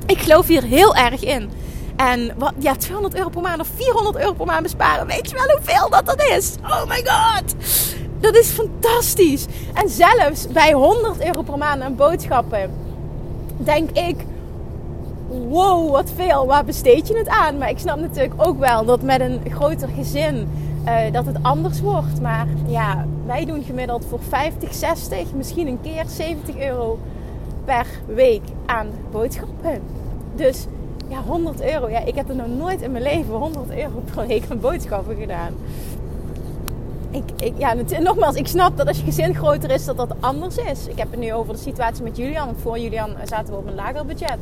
ik 0.06 0.18
geloof 0.18 0.48
hier 0.48 0.64
heel 0.64 0.96
erg 0.96 1.24
in. 1.24 1.50
En 1.96 2.34
wat, 2.38 2.54
ja, 2.58 2.76
200 2.76 3.16
euro 3.16 3.30
per 3.30 3.42
maand 3.42 3.62
of 3.62 3.68
400 3.76 4.18
euro 4.18 4.34
per 4.34 4.46
maand 4.46 4.64
besparen. 4.64 5.08
Weet 5.08 5.30
je 5.30 5.36
wel 5.36 5.56
hoeveel 5.56 5.90
dat 5.90 6.06
dat 6.06 6.24
is? 6.38 6.56
Oh 6.64 6.86
my 6.88 7.04
god. 7.06 7.56
Dat 8.20 8.36
is 8.36 8.48
fantastisch. 8.48 9.46
En 9.74 9.90
zelfs 9.90 10.48
bij 10.48 10.74
100 10.74 11.26
euro 11.26 11.42
per 11.42 11.58
maand 11.58 11.82
aan 11.82 11.96
boodschappen. 11.96 12.72
Denk 13.58 13.90
ik. 13.90 14.26
Wow, 15.28 15.92
wat 15.92 16.12
veel. 16.16 16.46
Waar 16.46 16.66
besteed 16.66 17.08
je 17.08 17.18
het 17.18 17.28
aan? 17.28 17.58
Maar 17.58 17.70
ik 17.70 17.80
snap 17.80 18.00
natuurlijk 18.00 18.34
ook 18.38 18.60
wel 18.60 18.86
dat 18.86 19.02
met 19.02 19.22
een 19.22 19.42
groter 19.50 19.90
gezin. 19.96 20.50
Uh, 20.86 20.96
dat 21.12 21.26
het 21.26 21.38
anders 21.42 21.82
wordt. 21.82 22.22
Maar 22.22 22.48
ja, 22.68 23.06
wij 23.26 23.46
doen 23.46 23.64
gemiddeld 23.64 24.06
voor 24.10 24.20
50, 24.30 24.74
60, 24.74 25.34
misschien 25.34 25.68
een 25.68 25.82
keer 25.82 26.06
70 26.08 26.58
euro 26.58 27.00
per 27.66 27.86
week 28.06 28.42
aan 28.66 28.88
boodschappen. 29.12 29.82
Dus 30.36 30.66
ja, 31.08 31.22
100 31.22 31.62
euro. 31.62 31.90
Ja, 31.90 32.00
ik 32.00 32.16
heb 32.16 32.30
er 32.30 32.36
nog 32.36 32.48
nooit 32.48 32.82
in 32.82 32.92
mijn 32.92 33.04
leven 33.04 33.34
100 33.34 33.70
euro 33.70 34.02
per 34.14 34.28
week 34.28 34.44
aan 34.50 34.60
boodschappen 34.60 35.16
gedaan. 35.16 35.54
ik, 37.12 37.24
ik, 37.38 37.54
ja, 37.58 37.76
nogmaals, 38.00 38.36
ik 38.36 38.48
snap 38.48 38.78
dat 38.78 38.88
als 38.88 38.98
je 38.98 39.04
gezin 39.04 39.36
groter 39.36 39.72
is, 39.72 39.86
dat 39.86 39.98
dat 39.98 40.16
anders 40.20 40.58
is. 40.58 40.88
Ik 40.88 40.98
heb 40.98 41.12
het 41.12 41.20
nu 41.20 41.34
over 41.34 41.54
de 41.54 41.60
situatie 41.60 42.04
met 42.04 42.18
Julian. 42.18 42.56
Voor 42.62 42.80
Julian 42.80 43.10
zaten 43.26 43.54
we 43.54 43.60
op 43.60 43.68
een 43.68 43.76
lager 43.76 44.06
budget. 44.06 44.38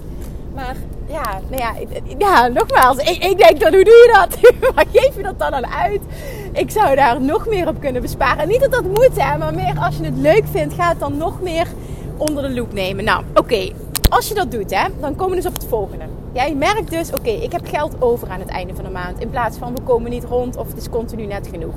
Maar 0.54 0.76
ja, 1.08 1.40
nou 1.50 1.62
ja, 1.62 1.74
ja 2.18 2.48
nogmaals, 2.48 2.98
ik, 2.98 3.24
ik 3.24 3.38
denk 3.38 3.60
dan, 3.60 3.74
hoe 3.74 3.84
doe 3.84 3.94
je 3.94 4.14
dat? 4.14 4.40
Waar 4.76 4.86
geef 4.92 5.16
je 5.16 5.24
dat 5.24 5.40
dan 5.40 5.54
aan 5.54 5.68
uit? 5.68 6.02
Ik 6.54 6.72
zou 6.72 6.96
daar 6.96 7.22
nog 7.22 7.48
meer 7.48 7.68
op 7.68 7.80
kunnen 7.80 8.02
besparen. 8.02 8.48
Niet 8.48 8.60
dat 8.60 8.72
dat 8.72 8.84
moet, 8.84 9.12
hè, 9.14 9.38
maar 9.38 9.54
meer 9.54 9.80
als 9.80 9.98
je 9.98 10.04
het 10.04 10.18
leuk 10.18 10.44
vindt, 10.52 10.74
ga 10.74 10.90
het 10.90 11.00
dan 11.00 11.18
nog 11.18 11.42
meer 11.42 11.68
onder 12.20 12.44
de 12.44 12.54
loep 12.54 12.74
nemen. 12.74 13.04
Nou, 13.04 13.24
oké, 13.34 13.72
als 14.10 14.28
je 14.28 14.34
dat 14.34 14.52
doet, 14.52 14.76
hè, 14.76 14.88
dan 15.00 15.16
komen 15.16 15.30
we 15.30 15.42
dus 15.42 15.52
op 15.52 15.54
het 15.54 15.66
volgende. 15.66 16.06
Jij 16.32 16.56
merkt 16.56 16.90
dus, 16.90 17.12
oké, 17.12 17.30
ik 17.30 17.52
heb 17.52 17.68
geld 17.68 18.02
over 18.02 18.30
aan 18.30 18.40
het 18.40 18.50
einde 18.50 18.76
van 18.76 18.84
de 18.84 18.90
maand. 18.90 19.20
In 19.20 19.30
plaats 19.30 19.58
van 19.58 19.76
we 19.76 19.82
komen 19.82 20.12
niet 20.12 20.24
rond 20.24 20.58
of 20.58 20.68
het 20.68 20.78
is 20.78 20.90
continu 20.90 21.26
net 21.26 21.48
genoeg. 21.52 21.74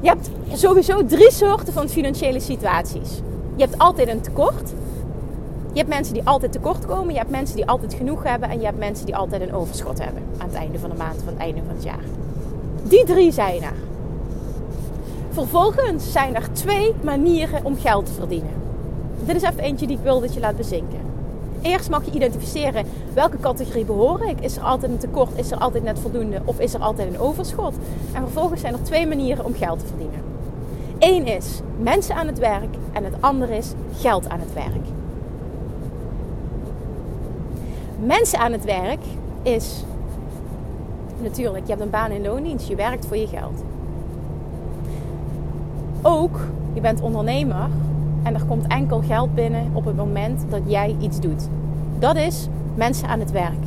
Je 0.00 0.08
hebt 0.08 0.30
sowieso 0.52 1.06
drie 1.06 1.32
soorten 1.32 1.72
van 1.72 1.88
financiële 1.88 2.40
situaties. 2.40 3.20
Je 3.56 3.62
hebt 3.64 3.78
altijd 3.78 4.08
een 4.08 4.20
tekort. 4.20 4.72
Je 5.72 5.78
hebt 5.78 5.88
mensen 5.88 6.14
die 6.14 6.22
altijd 6.24 6.52
tekort 6.52 6.86
komen. 6.86 7.12
Je 7.12 7.18
hebt 7.18 7.30
mensen 7.30 7.56
die 7.56 7.66
altijd 7.66 7.94
genoeg 7.94 8.22
hebben. 8.22 8.48
En 8.48 8.58
je 8.58 8.64
hebt 8.64 8.78
mensen 8.78 9.06
die 9.06 9.16
altijd 9.16 9.42
een 9.42 9.54
overschot 9.54 9.98
hebben. 10.04 10.22
Aan 10.38 10.46
het 10.46 10.56
einde 10.56 10.78
van 10.78 10.90
de 10.90 10.96
maand 10.96 11.16
of 11.16 11.22
aan 11.22 11.32
het 11.32 11.42
einde 11.42 11.60
van 11.66 11.74
het 11.74 11.84
jaar. 11.84 12.04
Die 12.82 13.04
drie 13.04 13.32
zijn 13.32 13.62
er. 13.62 13.74
Vervolgens 15.36 16.12
zijn 16.12 16.34
er 16.34 16.52
twee 16.52 16.94
manieren 17.02 17.64
om 17.64 17.78
geld 17.78 18.06
te 18.06 18.12
verdienen. 18.12 18.50
Dit 19.24 19.36
is 19.36 19.42
even 19.42 19.58
eentje 19.58 19.86
die 19.86 19.96
ik 19.96 20.02
wil 20.02 20.20
dat 20.20 20.34
je 20.34 20.40
laat 20.40 20.56
bezinken. 20.56 20.98
Eerst 21.62 21.90
mag 21.90 22.04
je 22.04 22.10
identificeren 22.10 22.86
welke 23.14 23.38
categorie 23.40 23.84
behoor 23.84 24.24
ik. 24.28 24.40
Is 24.40 24.56
er 24.56 24.62
altijd 24.62 24.92
een 24.92 24.98
tekort? 24.98 25.38
Is 25.38 25.50
er 25.50 25.58
altijd 25.58 25.84
net 25.84 25.98
voldoende? 25.98 26.40
Of 26.44 26.60
is 26.60 26.74
er 26.74 26.80
altijd 26.80 27.08
een 27.08 27.20
overschot? 27.20 27.74
En 28.12 28.22
vervolgens 28.22 28.60
zijn 28.60 28.72
er 28.72 28.82
twee 28.82 29.06
manieren 29.06 29.44
om 29.44 29.54
geld 29.54 29.78
te 29.78 29.86
verdienen. 29.86 30.20
Eén 30.98 31.26
is 31.26 31.60
mensen 31.78 32.14
aan 32.14 32.26
het 32.26 32.38
werk 32.38 32.74
en 32.92 33.04
het 33.04 33.14
andere 33.20 33.56
is 33.56 33.72
geld 33.96 34.28
aan 34.28 34.40
het 34.40 34.52
werk. 34.52 34.86
Mensen 37.98 38.38
aan 38.38 38.52
het 38.52 38.64
werk 38.64 39.02
is 39.42 39.84
natuurlijk, 41.22 41.64
je 41.64 41.70
hebt 41.70 41.84
een 41.84 41.90
baan 41.90 42.10
in 42.10 42.22
loondienst, 42.22 42.68
je 42.68 42.76
werkt 42.76 43.06
voor 43.06 43.16
je 43.16 43.26
geld. 43.26 43.62
Ook, 46.08 46.38
je 46.72 46.80
bent 46.80 47.00
ondernemer 47.00 47.68
en 48.22 48.34
er 48.34 48.44
komt 48.44 48.66
enkel 48.66 49.02
geld 49.06 49.34
binnen 49.34 49.70
op 49.72 49.84
het 49.84 49.96
moment 49.96 50.44
dat 50.48 50.60
jij 50.66 50.96
iets 51.00 51.20
doet. 51.20 51.48
Dat 51.98 52.16
is 52.16 52.48
mensen 52.74 53.08
aan 53.08 53.20
het 53.20 53.30
werk. 53.30 53.64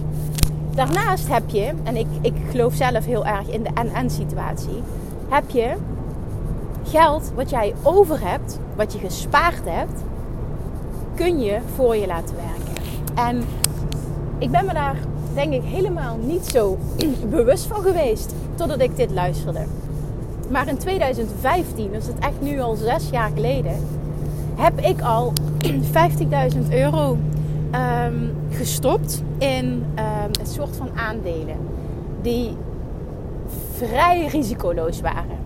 Daarnaast 0.75 1.27
heb 1.27 1.49
je, 1.49 1.71
en 1.83 1.95
ik, 1.95 2.07
ik 2.21 2.33
geloof 2.49 2.73
zelf 2.73 3.05
heel 3.05 3.25
erg 3.25 3.47
in 3.47 3.63
de 3.63 3.69
en-en 3.73 4.09
situatie, 4.09 4.83
heb 5.29 5.49
je 5.49 5.75
geld 6.83 7.31
wat 7.35 7.49
jij 7.49 7.73
over 7.83 8.29
hebt, 8.29 8.59
wat 8.75 8.93
je 8.93 8.99
gespaard 8.99 9.65
hebt, 9.65 10.03
kun 11.15 11.39
je 11.39 11.59
voor 11.75 11.95
je 11.95 12.07
laten 12.07 12.35
werken. 12.35 12.83
En 13.15 13.43
ik 14.37 14.51
ben 14.51 14.65
me 14.65 14.73
daar 14.73 14.97
denk 15.33 15.53
ik 15.53 15.63
helemaal 15.63 16.17
niet 16.17 16.45
zo 16.45 16.77
bewust 17.29 17.65
van 17.65 17.81
geweest 17.81 18.33
totdat 18.55 18.81
ik 18.81 18.95
dit 18.95 19.11
luisterde. 19.11 19.65
Maar 20.49 20.67
in 20.67 20.77
2015, 20.77 21.91
dus 21.91 22.05
het 22.07 22.19
echt 22.19 22.41
nu 22.41 22.59
al 22.59 22.75
zes 22.75 23.09
jaar 23.09 23.31
geleden, 23.33 23.87
heb 24.55 24.79
ik 24.79 25.01
al 25.01 25.33
50.000 26.53 26.69
euro 26.69 27.17
ehm, 27.71 28.13
gestopt 28.49 29.23
in 29.37 29.65
um, 29.65 30.31
een 30.39 30.47
soort 30.47 30.75
van 30.75 30.89
aandelen 30.95 31.57
die 32.21 32.57
vrij 33.73 34.25
risicoloos 34.25 35.01
waren. 35.01 35.37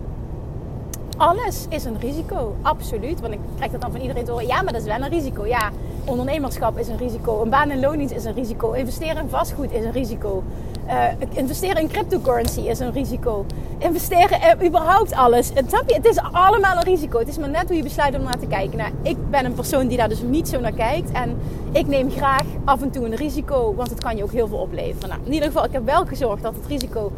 Alles 1.18 1.66
is 1.70 1.84
een 1.86 2.00
risico, 2.00 2.56
absoluut. 2.62 3.20
Want 3.20 3.34
ik 3.34 3.40
krijg 3.56 3.72
dat 3.72 3.82
dan 3.82 3.92
van 3.92 4.02
iedereen 4.02 4.26
te 4.26 4.32
horen. 4.32 4.48
Ja, 4.48 4.62
maar 4.62 4.74
dat 4.74 4.82
is 4.82 4.88
wel 4.88 5.02
een 5.02 5.10
risico. 5.10 5.46
Ja, 5.46 5.72
ondernemerschap 6.06 6.78
is 6.78 6.88
een 6.88 6.98
risico. 6.98 7.42
Een 7.42 7.50
baan 7.50 7.72
in 7.72 7.80
loondienst 7.80 8.16
is 8.16 8.26
een 8.26 8.34
risico. 8.34 8.72
Investeren 8.72 9.22
in 9.22 9.30
vastgoed 9.30 9.72
is 9.72 9.86
een 9.86 9.92
risico. 9.92 10.44
Uh, 10.88 11.04
investeren 11.34 11.82
in 11.82 11.88
cryptocurrency 11.88 12.60
is 12.60 12.80
een 12.80 12.92
risico. 12.92 13.46
Investeren 13.78 14.40
in 14.42 14.68
überhaupt 14.68 15.14
alles. 15.14 15.52
Het, 15.54 16.06
is 16.06 16.18
allemaal 16.32 16.76
een 16.76 16.84
risico. 16.84 17.20
Het 17.20 17.28
is 17.28 17.38
maar 17.38 17.50
net 17.50 17.68
hoe 17.68 17.76
je 17.76 17.84
besluit 17.84 18.16
om 18.16 18.24
naar 18.24 18.40
te 18.40 18.48
kijken. 18.48 18.78
Nou, 18.78 18.92
ik 19.02 19.30
ben 19.30 19.46
een 19.46 19.54
persoon 19.54 19.88
die 19.88 19.98
daar 19.98 20.10
dus 20.10 20.22
niet 20.22 20.48
zo 20.48 20.60
naar 20.60 20.72
kijkt. 20.72 21.12
En 21.12 21.38
ik 21.72 21.88
neem 21.88 22.12
graag 22.12 22.44
af 22.66 22.82
en 22.82 22.90
toe 22.90 23.06
een 23.06 23.16
risico. 23.16 23.76
Want 23.76 23.90
het 23.90 24.04
kan 24.04 24.18
je 24.18 24.24
ook 24.24 24.32
heel 24.32 24.48
veel 24.48 24.58
opleveren. 24.58 25.10
Nou, 25.10 25.22
in 25.24 25.34
ieder 25.34 25.48
geval, 25.48 25.66
ik 25.66 25.72
heb 25.72 25.86
wel 25.86 26.06
gezorgd 26.06 26.44
dat 26.44 26.56
het 26.56 26.66
risico 26.66 27.12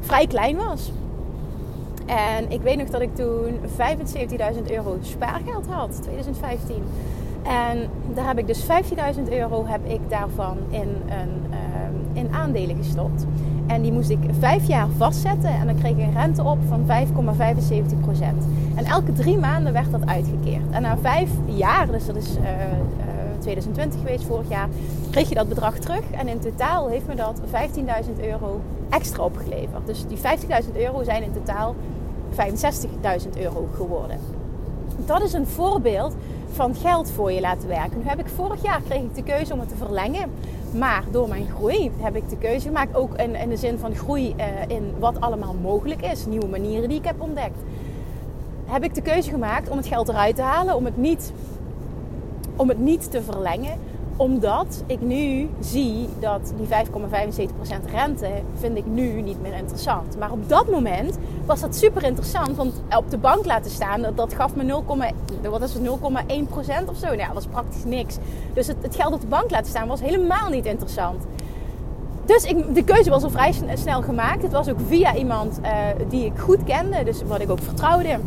vrij 0.00 0.26
klein 0.26 0.56
was. 0.56 0.90
En 2.06 2.50
ik 2.50 2.60
weet 2.60 2.76
nog 2.76 2.88
dat 2.88 3.00
ik 3.00 3.14
toen 3.14 3.58
75.000 4.56 4.70
euro 4.70 4.98
spaargeld 5.00 5.66
had, 5.66 6.02
2015. 6.02 6.82
En 7.42 7.88
daar 8.14 8.26
heb 8.26 8.38
ik 8.38 8.46
dus 8.46 8.66
15.000 9.16 9.22
euro 9.30 9.66
heb 9.66 9.80
ik 9.86 10.00
daarvan 10.08 10.58
in, 10.70 10.88
een, 11.08 11.42
uh, 11.50 11.56
in 12.14 12.28
aandelen 12.32 12.76
gestopt. 12.76 13.26
En 13.66 13.82
die 13.82 13.92
moest 13.92 14.10
ik 14.10 14.18
vijf 14.38 14.66
jaar 14.66 14.88
vastzetten 14.96 15.50
en 15.50 15.66
dan 15.66 15.78
kreeg 15.78 15.92
ik 15.92 15.98
een 15.98 16.12
rente 16.12 16.42
op 16.42 16.58
van 16.68 16.86
5,75% 16.86 16.94
En 18.74 18.84
elke 18.84 19.12
drie 19.12 19.38
maanden 19.38 19.72
werd 19.72 19.90
dat 19.90 20.06
uitgekeerd. 20.06 20.70
En 20.70 20.82
na 20.82 20.98
vijf 20.98 21.30
jaar, 21.44 21.86
dus 21.90 22.06
dat 22.06 22.16
is 22.16 22.36
uh, 22.36 22.42
uh, 22.42 22.50
2020 23.38 24.00
geweest, 24.00 24.24
vorig 24.24 24.48
jaar, 24.48 24.68
kreeg 25.10 25.28
je 25.28 25.34
dat 25.34 25.48
bedrag 25.48 25.78
terug. 25.78 26.02
En 26.10 26.28
in 26.28 26.38
totaal 26.38 26.88
heeft 26.88 27.06
me 27.06 27.14
dat 27.14 27.40
15.000 27.40 28.24
euro 28.24 28.60
extra 28.90 29.22
opgeleverd. 29.22 29.86
Dus 29.86 30.04
die 30.06 30.18
50.000 30.18 30.76
euro 30.76 31.02
zijn 31.02 31.22
in 31.22 31.32
totaal 31.32 31.74
65.000 32.30 33.38
euro 33.38 33.68
geworden. 33.74 34.18
Dat 35.06 35.22
is 35.22 35.32
een 35.32 35.46
voorbeeld 35.46 36.14
van 36.52 36.74
geld 36.74 37.10
voor 37.10 37.32
je 37.32 37.40
laten 37.40 37.68
werken. 37.68 37.98
Nu 37.98 38.04
heb 38.08 38.18
ik 38.18 38.28
vorig 38.28 38.62
jaar 38.62 38.80
kreeg 38.82 39.02
ik 39.02 39.14
de 39.14 39.22
keuze 39.22 39.52
om 39.52 39.60
het 39.60 39.68
te 39.68 39.76
verlengen. 39.76 40.30
Maar 40.74 41.04
door 41.10 41.28
mijn 41.28 41.46
groei 41.56 41.90
heb 41.96 42.16
ik 42.16 42.28
de 42.28 42.36
keuze 42.36 42.66
gemaakt. 42.66 42.96
Ook 42.96 43.14
in, 43.14 43.48
de 43.48 43.56
zin 43.56 43.78
van 43.78 43.94
groei 43.94 44.34
uh, 44.36 44.44
in 44.76 44.92
wat 44.98 45.20
allemaal 45.20 45.54
mogelijk 45.62 46.02
is. 46.02 46.26
Nieuwe 46.26 46.46
manieren 46.46 46.88
die 46.88 46.98
ik 46.98 47.04
heb 47.04 47.20
ontdekt. 47.20 47.58
Heb 48.64 48.84
ik 48.84 48.94
de 48.94 49.02
keuze 49.02 49.30
gemaakt 49.30 49.68
om 49.68 49.76
het 49.76 49.86
geld 49.86 50.08
eruit 50.08 50.36
te 50.36 50.42
halen. 50.42 50.76
Om 50.76 50.84
het 50.84 50.96
niet, 50.96 51.32
om 52.56 52.68
het 52.68 52.78
niet 52.78 53.10
te 53.10 53.22
verlengen 53.22 53.78
omdat 54.16 54.82
ik 54.86 55.00
nu 55.00 55.48
zie 55.60 56.08
dat 56.20 56.52
die 56.56 56.66
5,75% 56.66 57.90
rente 57.90 58.30
vind 58.54 58.76
ik 58.76 58.86
nu 58.86 59.20
niet 59.22 59.42
meer 59.42 59.54
interessant. 59.54 60.18
Maar 60.18 60.30
op 60.30 60.48
dat 60.48 60.70
moment 60.70 61.18
was 61.46 61.60
dat 61.60 61.76
super 61.76 62.02
interessant. 62.02 62.56
Want 62.56 62.82
op 62.96 63.10
de 63.10 63.18
bank 63.18 63.44
laten 63.44 63.70
staan, 63.70 64.06
dat 64.14 64.34
gaf 64.34 64.54
me 64.54 64.62
0, 64.62 64.84
wat 65.42 65.62
is 65.62 65.74
het, 65.74 65.82
0,1% 65.82 66.88
of 66.88 66.96
zo. 66.96 67.06
Nou, 67.06 67.16
dat 67.16 67.34
was 67.34 67.46
praktisch 67.46 67.84
niks. 67.84 68.16
Dus 68.54 68.66
het, 68.66 68.76
geld 68.90 69.14
op 69.14 69.20
de 69.20 69.26
bank 69.26 69.50
laten 69.50 69.70
staan 69.70 69.88
was 69.88 70.00
helemaal 70.00 70.48
niet 70.48 70.66
interessant. 70.66 71.22
Dus 72.24 72.44
ik, 72.44 72.74
de 72.74 72.84
keuze 72.84 73.10
was 73.10 73.22
al 73.22 73.30
vrij 73.30 73.54
snel 73.74 74.02
gemaakt. 74.02 74.42
Het 74.42 74.52
was 74.52 74.68
ook 74.68 74.78
via 74.86 75.14
iemand 75.14 75.60
uh, 75.62 75.70
die 76.08 76.24
ik 76.24 76.38
goed 76.38 76.64
kende, 76.64 77.04
dus 77.04 77.22
wat 77.26 77.40
ik 77.40 77.50
ook 77.50 77.62
vertrouwde. 77.62 78.18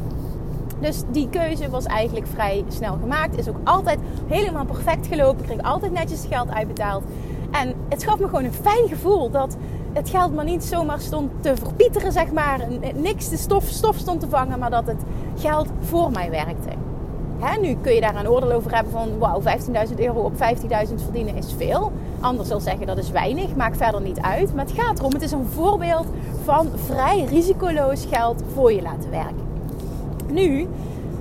Dus 0.80 1.02
die 1.12 1.30
keuze 1.30 1.70
was 1.70 1.86
eigenlijk 1.86 2.28
vrij 2.28 2.64
snel 2.68 2.98
gemaakt. 3.02 3.38
Is 3.38 3.50
ook 3.50 3.60
altijd 3.64 4.00
helemaal 4.28 4.66
perfect 4.66 5.08
gelopen. 5.08 5.40
Ik 5.40 5.46
kreeg 5.46 5.62
altijd 5.62 5.92
netjes 5.92 6.26
geld 6.30 6.50
uitbetaald. 6.50 7.04
En 7.52 7.74
het 7.90 8.04
gaf 8.04 8.20
me 8.20 8.26
gewoon 8.26 8.44
een 8.44 8.54
fijn 8.54 8.88
gevoel 8.88 9.30
dat 9.32 9.58
het 9.94 10.10
geld 10.10 10.36
maar 10.36 10.46
niet 10.46 10.64
zomaar 10.64 11.00
stond 11.00 11.32
te 11.40 11.54
verpieteren, 11.56 12.12
zeg 12.12 12.32
maar. 12.32 12.60
Niks 12.96 13.30
de 13.30 13.38
stof, 13.38 13.64
stof 13.64 13.96
stond 13.96 14.20
te 14.20 14.30
vangen, 14.30 14.60
maar 14.60 14.70
dat 14.70 14.88
het 14.88 15.02
geld 15.38 15.68
voor 15.80 16.12
mij 16.12 16.30
werkte. 16.30 16.70
Hè, 17.40 17.60
nu 17.60 17.78
kun 17.82 17.94
je 17.94 18.02
daar 18.02 18.16
een 18.16 18.30
oordeel 18.30 18.52
over 18.52 18.74
hebben 18.76 18.92
van 18.92 19.18
wauw, 19.18 19.42
15.000 19.42 19.96
euro 19.98 20.20
op 20.20 20.34
15.000 20.34 20.38
verdienen 21.04 21.36
is 21.36 21.54
veel. 21.58 21.92
Anders 22.20 22.50
zal 22.50 22.60
zeggen 22.60 22.88
dat 22.88 22.98
is 22.98 23.12
weinig, 23.12 23.56
maakt 23.56 23.78
verder 23.78 24.02
niet 24.02 24.20
uit. 24.20 24.54
Maar 24.56 24.66
het 24.66 24.74
gaat 24.80 25.00
erom, 25.00 25.14
het 25.14 25.22
is 25.22 25.32
een 25.32 25.46
voorbeeld 25.46 26.08
van 26.44 26.68
vrij 26.76 27.24
risicoloos 27.24 28.06
geld 28.10 28.44
voor 28.54 28.74
je 28.74 28.82
laten 28.82 29.10
werken 29.10 29.47
nu 30.32 30.68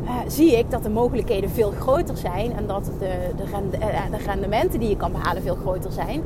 uh, 0.04 0.10
zie 0.26 0.58
ik 0.58 0.70
dat 0.70 0.82
de 0.82 0.90
mogelijkheden 0.90 1.50
veel 1.50 1.72
groter 1.80 2.16
zijn 2.16 2.52
en 2.56 2.66
dat 2.66 2.84
de, 2.84 3.10
de, 3.36 3.78
de 4.10 4.24
rendementen 4.26 4.80
die 4.80 4.88
je 4.88 4.96
kan 4.96 5.12
behalen 5.12 5.42
veel 5.42 5.58
groter 5.62 5.92
zijn. 5.92 6.22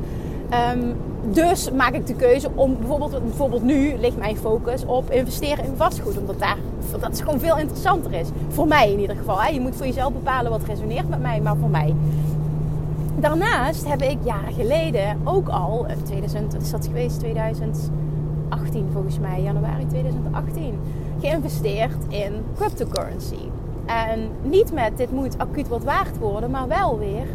Um, 0.77 0.95
dus 1.29 1.71
maak 1.71 1.93
ik 1.93 2.07
de 2.07 2.15
keuze 2.15 2.49
om 2.55 2.77
bijvoorbeeld, 2.77 3.23
bijvoorbeeld 3.23 3.63
nu 3.63 3.95
ligt 3.99 4.17
mijn 4.17 4.37
focus 4.37 4.85
op 4.85 5.11
investeren 5.11 5.65
in 5.65 5.73
vastgoed. 5.75 6.17
Omdat 6.17 6.39
daar, 6.39 6.57
dat 6.99 7.21
gewoon 7.21 7.39
veel 7.39 7.57
interessanter 7.57 8.13
is. 8.13 8.27
Voor 8.49 8.67
mij 8.67 8.91
in 8.91 8.99
ieder 8.99 9.15
geval. 9.15 9.41
Hè. 9.41 9.49
Je 9.49 9.59
moet 9.59 9.75
voor 9.75 9.85
jezelf 9.85 10.13
bepalen 10.13 10.51
wat 10.51 10.63
resoneert 10.63 11.09
met 11.09 11.21
mij, 11.21 11.41
maar 11.41 11.55
voor 11.57 11.69
mij. 11.69 11.95
Daarnaast 13.19 13.87
heb 13.87 14.01
ik 14.01 14.17
jaren 14.23 14.53
geleden 14.53 15.17
ook 15.23 15.49
al, 15.49 15.85
2000, 16.03 16.53
wat 16.53 16.61
is 16.61 16.71
dat 16.71 16.85
geweest? 16.85 17.19
2018 17.19 18.89
volgens 18.93 19.19
mij, 19.19 19.41
januari 19.41 19.87
2018 19.87 20.79
geïnvesteerd 21.21 22.05
in 22.07 22.33
cryptocurrency. 22.55 23.49
En 23.85 24.29
niet 24.41 24.73
met 24.73 24.97
dit 24.97 25.11
moet 25.11 25.37
acuut 25.37 25.67
wat 25.67 25.83
waard 25.83 26.17
worden, 26.17 26.51
maar 26.51 26.67
wel 26.67 26.99
weer 26.99 27.25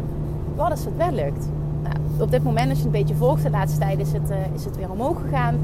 wat 0.55 0.71
als 0.71 0.85
het 0.85 0.97
wel 0.97 1.11
lukt. 1.11 1.47
Nou, 1.83 1.95
op 2.19 2.31
dit 2.31 2.43
moment, 2.43 2.69
als 2.69 2.79
je 2.79 2.85
een 2.85 2.91
beetje 2.91 3.15
volgt 3.15 3.43
de 3.43 3.49
laatste 3.49 3.79
tijd, 3.79 3.99
is 3.99 4.11
het, 4.11 4.29
uh, 4.29 4.37
is 4.55 4.65
het 4.65 4.77
weer 4.77 4.91
omhoog 4.91 5.21
gegaan. 5.21 5.59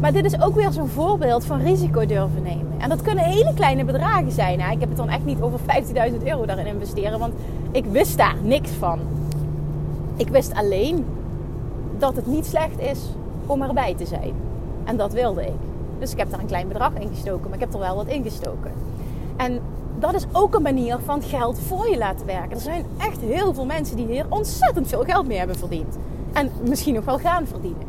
Maar 0.00 0.12
dit 0.12 0.24
is 0.24 0.40
ook 0.40 0.54
weer 0.54 0.72
zo'n 0.72 0.88
voorbeeld 0.88 1.44
van 1.44 1.60
risico 1.60 2.06
durven 2.06 2.42
nemen. 2.42 2.72
En 2.78 2.88
dat 2.88 3.02
kunnen 3.02 3.24
hele 3.24 3.54
kleine 3.54 3.84
bedragen 3.84 4.32
zijn. 4.32 4.60
Hè? 4.60 4.72
Ik 4.72 4.80
heb 4.80 4.88
het 4.88 4.98
dan 4.98 5.08
echt 5.08 5.24
niet 5.24 5.40
over 5.40 5.58
15.000 5.58 6.22
euro 6.24 6.46
daarin 6.46 6.66
investeren, 6.66 7.18
want 7.18 7.32
ik 7.70 7.84
wist 7.84 8.16
daar 8.16 8.36
niks 8.42 8.70
van. 8.70 8.98
Ik 10.16 10.28
wist 10.28 10.54
alleen 10.54 11.04
dat 11.98 12.16
het 12.16 12.26
niet 12.26 12.46
slecht 12.46 12.80
is 12.80 13.00
om 13.46 13.62
erbij 13.62 13.94
te 13.94 14.06
zijn. 14.06 14.32
En 14.84 14.96
dat 14.96 15.12
wilde 15.12 15.42
ik. 15.42 15.73
Dus 15.98 16.12
ik 16.12 16.18
heb 16.18 16.30
daar 16.30 16.40
een 16.40 16.46
klein 16.46 16.68
bedrag 16.68 16.92
in 16.98 17.08
gestoken, 17.08 17.44
maar 17.44 17.54
ik 17.54 17.64
heb 17.64 17.72
er 17.72 17.78
wel 17.78 17.96
wat 17.96 18.06
in 18.06 18.22
gestoken. 18.22 18.72
En 19.36 19.60
dat 19.98 20.14
is 20.14 20.26
ook 20.32 20.54
een 20.54 20.62
manier 20.62 20.98
van 21.04 21.22
geld 21.22 21.58
voor 21.58 21.90
je 21.90 21.98
laten 21.98 22.26
werken. 22.26 22.50
Er 22.50 22.60
zijn 22.60 22.84
echt 22.98 23.20
heel 23.20 23.54
veel 23.54 23.64
mensen 23.64 23.96
die 23.96 24.06
hier 24.06 24.26
ontzettend 24.28 24.88
veel 24.88 25.04
geld 25.04 25.26
mee 25.26 25.38
hebben 25.38 25.56
verdiend. 25.56 25.96
En 26.32 26.50
misschien 26.68 26.94
nog 26.94 27.04
wel 27.04 27.18
gaan 27.18 27.46
verdienen. 27.46 27.86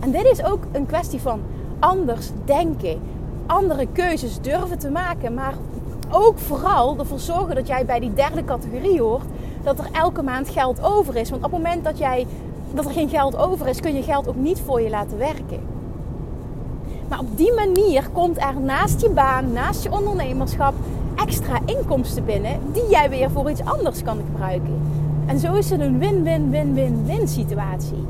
En 0.00 0.10
dit 0.10 0.24
is 0.24 0.44
ook 0.44 0.64
een 0.72 0.86
kwestie 0.86 1.20
van 1.20 1.40
anders 1.78 2.30
denken. 2.44 3.00
Andere 3.46 3.86
keuzes 3.92 4.40
durven 4.40 4.78
te 4.78 4.90
maken. 4.90 5.34
Maar 5.34 5.54
ook 6.10 6.38
vooral 6.38 6.98
ervoor 6.98 7.18
zorgen 7.18 7.54
dat 7.54 7.66
jij 7.66 7.84
bij 7.84 8.00
die 8.00 8.14
derde 8.14 8.44
categorie 8.44 9.00
hoort. 9.00 9.26
Dat 9.62 9.78
er 9.78 9.88
elke 9.92 10.22
maand 10.22 10.48
geld 10.48 10.82
over 10.82 11.16
is. 11.16 11.30
Want 11.30 11.44
op 11.44 11.52
het 11.52 11.62
moment 11.62 11.84
dat, 11.84 11.98
jij, 11.98 12.26
dat 12.74 12.84
er 12.84 12.90
geen 12.90 13.08
geld 13.08 13.36
over 13.36 13.68
is, 13.68 13.80
kun 13.80 13.94
je 13.94 14.02
geld 14.02 14.28
ook 14.28 14.36
niet 14.36 14.60
voor 14.60 14.80
je 14.80 14.90
laten 14.90 15.18
werken. 15.18 15.71
Maar 17.12 17.20
op 17.20 17.36
die 17.36 17.52
manier 17.54 18.08
komt 18.12 18.38
er 18.38 18.60
naast 18.60 19.00
je 19.00 19.10
baan, 19.10 19.52
naast 19.52 19.82
je 19.82 19.92
ondernemerschap, 19.92 20.74
extra 21.16 21.58
inkomsten 21.64 22.24
binnen 22.24 22.58
die 22.72 22.88
jij 22.90 23.10
weer 23.10 23.30
voor 23.30 23.50
iets 23.50 23.64
anders 23.64 24.02
kan 24.02 24.18
gebruiken. 24.26 24.80
En 25.26 25.38
zo 25.38 25.54
is 25.54 25.70
het 25.70 25.80
een 25.80 25.98
win-win-win-win-win 25.98 27.28
situatie. 27.28 28.06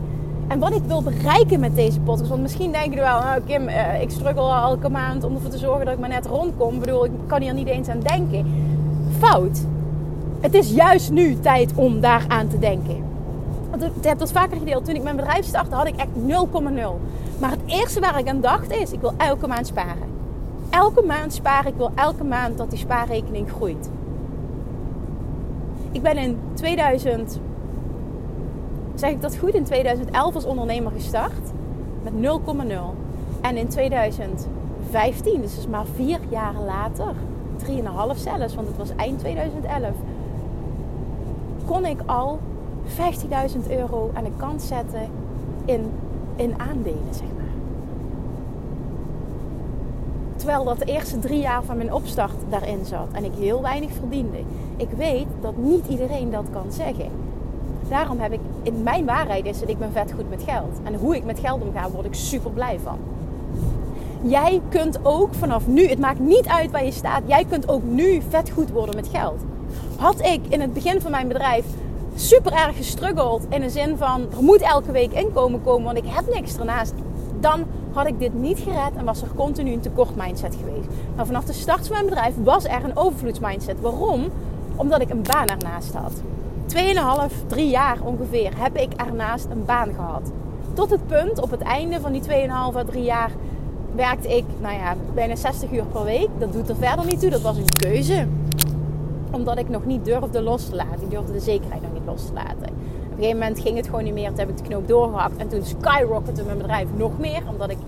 En 0.49 0.59
wat 0.59 0.75
ik 0.75 0.83
wil 0.87 1.03
bereiken 1.03 1.61
met 1.61 1.75
deze 1.75 2.01
podcast, 2.01 2.29
want 2.29 2.43
misschien 2.43 2.73
denk 2.73 2.95
je 2.95 3.01
wel, 3.01 3.19
nou 3.21 3.41
Kim, 3.47 3.69
uh, 3.69 4.01
ik 4.01 4.11
struggle 4.11 4.41
al 4.41 4.71
elke 4.71 4.89
maand 4.89 5.25
om 5.25 5.35
ervoor 5.35 5.51
te 5.51 5.59
zorgen 5.59 5.85
dat 5.85 5.95
ik 5.95 6.01
maar 6.01 6.09
net 6.09 6.27
rondkom. 6.27 6.75
Ik 6.75 6.81
bedoel, 6.81 7.05
ik 7.05 7.13
kan 7.27 7.41
hier 7.41 7.55
niet 7.55 7.69
eens 7.69 7.89
aan 7.89 8.01
denken. 8.01 8.47
Fout. 9.19 9.61
Het 10.41 10.55
is 10.55 10.71
juist 10.71 11.11
nu 11.11 11.41
tijd 11.41 11.73
om 11.75 12.01
daar 12.01 12.25
aan 12.29 12.49
te 12.49 12.59
denken. 12.59 12.97
Want 13.71 13.83
ik 13.83 13.91
heb 14.03 14.19
dat 14.19 14.33
vaker 14.33 14.59
gedeeld. 14.59 14.85
Toen 14.85 14.95
ik 14.95 15.03
mijn 15.03 15.17
bedrijf 15.17 15.45
startte, 15.45 15.75
had 15.75 15.87
ik 15.87 15.97
echt 15.97 16.09
0,0. 16.27 17.01
Maar 17.43 17.51
het 17.51 17.61
eerste 17.67 18.01
waar 18.01 18.19
ik 18.19 18.29
aan 18.29 18.41
dacht 18.41 18.71
is, 18.71 18.93
ik 18.93 19.01
wil 19.01 19.13
elke 19.17 19.47
maand 19.47 19.67
sparen. 19.67 20.09
Elke 20.71 21.03
maand 21.03 21.33
sparen, 21.33 21.71
ik 21.71 21.77
wil 21.77 21.91
elke 21.95 22.25
maand 22.25 22.59
dat 22.59 22.71
die 22.71 22.79
spaarrekening 22.79 23.51
groeit. 23.51 23.91
Ik 25.93 26.03
ben 26.03 26.17
in 26.17 26.39
2000, 26.55 27.41
zeg 28.95 29.11
ik 29.11 29.21
dat 29.21 29.37
goed, 29.37 29.55
in 29.55 29.65
2011 29.65 30.35
als 30.35 30.45
ondernemer 30.45 30.93
gestart 30.93 31.53
met 32.03 32.13
0,0. 32.13 32.73
En 33.41 33.57
in 33.57 33.69
2015, 33.69 35.41
dus, 35.41 35.55
dus 35.55 35.67
maar 35.67 35.87
vier 35.95 36.19
jaar 36.29 36.55
later, 36.67 37.15
3,5 37.67 37.71
zelfs, 38.17 38.55
want 38.55 38.69
het 38.69 38.77
was 38.77 38.91
eind 38.97 39.19
2011, 39.19 39.91
kon 41.67 41.85
ik 41.85 42.01
al 42.07 42.39
15.000 42.87 43.71
euro 43.71 44.11
aan 44.15 44.25
de 44.25 44.31
kant 44.37 44.63
zetten 44.63 45.09
in, 45.65 45.91
in 46.37 46.55
aandelen, 46.57 47.15
zeg 47.15 47.27
maar. 47.37 47.53
Terwijl 50.37 50.65
dat 50.65 50.79
de 50.79 50.85
eerste 50.85 51.19
drie 51.19 51.41
jaar 51.41 51.63
van 51.65 51.77
mijn 51.77 51.93
opstart 51.93 52.35
daarin 52.49 52.85
zat 52.85 53.09
en 53.13 53.25
ik 53.25 53.33
heel 53.39 53.63
weinig 53.63 53.93
verdiende. 53.93 54.39
Ik 54.77 54.89
weet 54.97 55.27
dat 55.41 55.57
niet 55.57 55.87
iedereen 55.87 56.31
dat 56.31 56.45
kan 56.53 56.73
zeggen. 56.73 57.11
Daarom 57.89 58.19
heb 58.19 58.33
ik, 58.33 58.41
in 58.63 58.83
mijn 58.83 59.05
waarheid 59.05 59.47
is 59.47 59.61
dat 59.61 59.69
ik 59.69 59.79
ben 59.79 59.93
vet 59.93 60.13
goed 60.13 60.31
met 60.31 60.43
geld. 60.43 60.79
En 60.83 60.95
hoe 60.95 61.17
ik 61.17 61.25
met 61.25 61.39
geld 61.39 61.63
omga, 61.63 61.91
word 61.91 62.07
ik 62.07 62.15
super 62.15 62.51
blij 62.51 62.79
van. 62.83 62.99
Jij 64.23 64.61
kunt 64.69 64.99
ook 65.03 65.35
vanaf 65.35 65.67
nu, 65.67 65.89
het 65.89 65.99
maakt 65.99 66.19
niet 66.19 66.47
uit 66.47 66.71
waar 66.71 66.85
je 66.85 66.93
staat, 66.93 67.23
jij 67.27 67.45
kunt 67.45 67.69
ook 67.69 67.83
nu 67.83 68.23
vet 68.29 68.51
goed 68.51 68.71
worden 68.71 68.95
met 68.95 69.09
geld. 69.09 69.41
Had 69.97 70.21
ik 70.21 70.41
in 70.49 70.61
het 70.61 70.73
begin 70.73 71.01
van 71.01 71.11
mijn 71.11 71.29
bedrijf 71.29 71.65
super 72.15 72.53
erg 72.53 72.77
gestruggeld 72.77 73.47
in 73.49 73.61
de 73.61 73.71
zin 73.71 73.97
van 73.97 74.21
er 74.37 74.43
moet 74.43 74.61
elke 74.61 74.93
week 74.93 75.13
inkomen 75.13 75.63
komen, 75.63 75.85
want 75.85 75.99
ik 75.99 76.07
heb 76.07 76.35
niks 76.35 76.57
ernaast, 76.57 76.95
dan 77.41 77.65
had 77.93 78.07
ik 78.07 78.19
dit 78.19 78.35
niet 78.35 78.59
gered 78.59 78.97
en 78.97 79.05
was 79.05 79.23
er 79.23 79.29
continu 79.35 79.73
een 79.73 79.81
tekort 79.81 80.17
mindset 80.17 80.57
geweest. 80.57 80.89
Maar 81.17 81.27
vanaf 81.27 81.45
de 81.45 81.53
start 81.53 81.87
van 81.87 81.97
mijn 81.97 82.09
bedrijf 82.09 82.35
was 82.45 82.65
er 82.65 82.85
een 82.85 82.97
overvloedsmindset. 82.97 83.81
Waarom? 83.81 84.29
Omdat 84.77 85.01
ik 85.01 85.11
een 85.11 85.23
baan 85.23 85.47
ernaast 85.47 85.95
had. 85.95 86.13
2,5, 87.31 87.47
3 87.47 87.69
jaar 87.69 87.99
ongeveer 88.05 88.53
heb 88.57 88.77
ik 88.77 88.93
ernaast 88.93 89.47
een 89.51 89.65
baan 89.65 89.93
gehad. 89.95 90.31
Tot 90.73 90.91
het 90.91 91.07
punt, 91.07 91.41
op 91.41 91.51
het 91.51 91.61
einde 91.61 92.01
van 92.01 92.13
die 92.13 92.23
2,5 92.23 92.87
3 92.87 93.03
jaar, 93.03 93.31
werkte 93.95 94.37
ik 94.37 94.45
nou 94.61 94.75
ja, 94.75 94.97
bijna 95.15 95.37
60 95.37 95.73
uur 95.73 95.85
per 95.85 96.05
week. 96.05 96.29
Dat 96.39 96.53
doet 96.53 96.69
er 96.69 96.77
verder 96.77 97.05
niet 97.05 97.21
toe, 97.21 97.31
dat 97.31 97.41
was 97.41 97.57
een 97.57 97.77
keuze. 97.77 98.27
Omdat 99.31 99.59
ik 99.59 99.69
nog 99.69 99.85
niet 99.85 100.05
durfde 100.05 100.43
los 100.43 100.69
te 100.69 100.75
laten. 100.75 101.03
Ik 101.03 101.11
durfde 101.11 101.33
de 101.33 101.41
zekerheid 101.41 101.83
nog 101.83 101.92
niet 102.03 102.15
los 102.15 102.27
te 102.27 102.33
laten. 102.33 102.69
Op 102.69 103.19
een 103.19 103.25
gegeven 103.25 103.39
moment 103.39 103.61
ging 103.61 103.77
het 103.77 103.87
gewoon 103.87 104.05
niet 104.05 104.15
meer. 104.15 104.29
Toen 104.29 104.39
heb 104.39 104.49
ik 104.49 104.57
de 104.57 104.63
knoop 104.63 104.89
doorgehakt. 104.89 105.37
En 105.37 105.49
toen 105.49 105.65
skyrockette 105.65 106.45
mijn 106.45 106.59
bedrijf 106.59 106.89
nog 106.97 107.19
meer. 107.19 107.43
Omdat 107.49 107.71
ik 107.71 107.79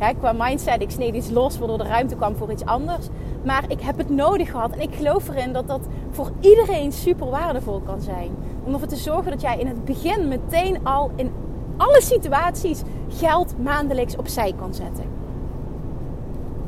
ja, 0.00 0.12
qua 0.12 0.32
mindset, 0.32 0.82
ik 0.82 0.90
sneed 0.90 1.14
iets 1.14 1.30
los 1.30 1.58
waardoor 1.58 1.78
de 1.78 1.84
ruimte 1.84 2.14
kwam 2.14 2.36
voor 2.36 2.52
iets 2.52 2.64
anders. 2.64 3.06
Maar 3.44 3.64
ik 3.68 3.80
heb 3.80 3.98
het 3.98 4.10
nodig 4.10 4.50
gehad. 4.50 4.70
En 4.70 4.80
ik 4.80 4.94
geloof 4.94 5.28
erin 5.28 5.52
dat 5.52 5.68
dat 5.68 5.80
voor 6.10 6.30
iedereen 6.40 6.92
super 6.92 7.30
waardevol 7.30 7.80
kan 7.80 8.00
zijn. 8.00 8.30
Om 8.64 8.72
ervoor 8.72 8.88
te 8.88 8.96
zorgen 8.96 9.30
dat 9.30 9.40
jij 9.40 9.58
in 9.58 9.66
het 9.66 9.84
begin 9.84 10.28
meteen 10.28 10.84
al 10.84 11.10
in 11.16 11.32
alle 11.76 12.02
situaties 12.02 12.82
geld 13.08 13.54
maandelijks 13.62 14.16
opzij 14.16 14.54
kan 14.58 14.74
zetten. 14.74 15.04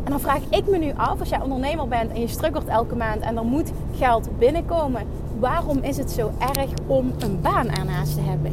En 0.05 0.13
dan 0.13 0.21
vraag 0.21 0.41
ik 0.49 0.67
me 0.67 0.79
nu 0.79 0.93
af, 0.97 1.21
als 1.21 1.29
jij 1.29 1.41
ondernemer 1.41 1.89
bent 1.89 2.11
en 2.11 2.21
je 2.21 2.29
struggelt 2.29 2.67
elke 2.67 2.97
maand 2.97 3.21
en 3.21 3.37
er 3.37 3.45
moet 3.45 3.73
geld 3.97 4.39
binnenkomen, 4.39 5.07
waarom 5.39 5.79
is 5.83 5.97
het 5.97 6.11
zo 6.11 6.31
erg 6.39 6.71
om 6.87 7.13
een 7.19 7.41
baan 7.41 7.69
ernaast 7.69 8.15
te 8.15 8.21
hebben? 8.21 8.51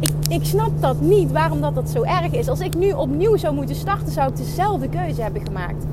Ik, 0.00 0.10
ik 0.28 0.44
snap 0.44 0.70
dat 0.80 1.00
niet, 1.00 1.32
waarom 1.32 1.60
dat, 1.60 1.74
dat 1.74 1.90
zo 1.90 2.02
erg 2.02 2.32
is. 2.32 2.48
Als 2.48 2.60
ik 2.60 2.76
nu 2.76 2.92
opnieuw 2.92 3.36
zou 3.36 3.54
moeten 3.54 3.74
starten, 3.74 4.12
zou 4.12 4.30
ik 4.30 4.36
dezelfde 4.36 4.88
keuze 4.88 5.22
hebben 5.22 5.46
gemaakt. 5.46 5.84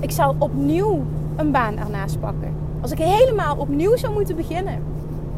Ik 0.00 0.10
zou 0.10 0.34
opnieuw 0.38 1.04
een 1.36 1.50
baan 1.50 1.78
ernaast 1.78 2.20
pakken. 2.20 2.52
Als 2.80 2.90
ik 2.90 2.98
helemaal 2.98 3.56
opnieuw 3.56 3.96
zou 3.96 4.12
moeten 4.12 4.36
beginnen, 4.36 4.82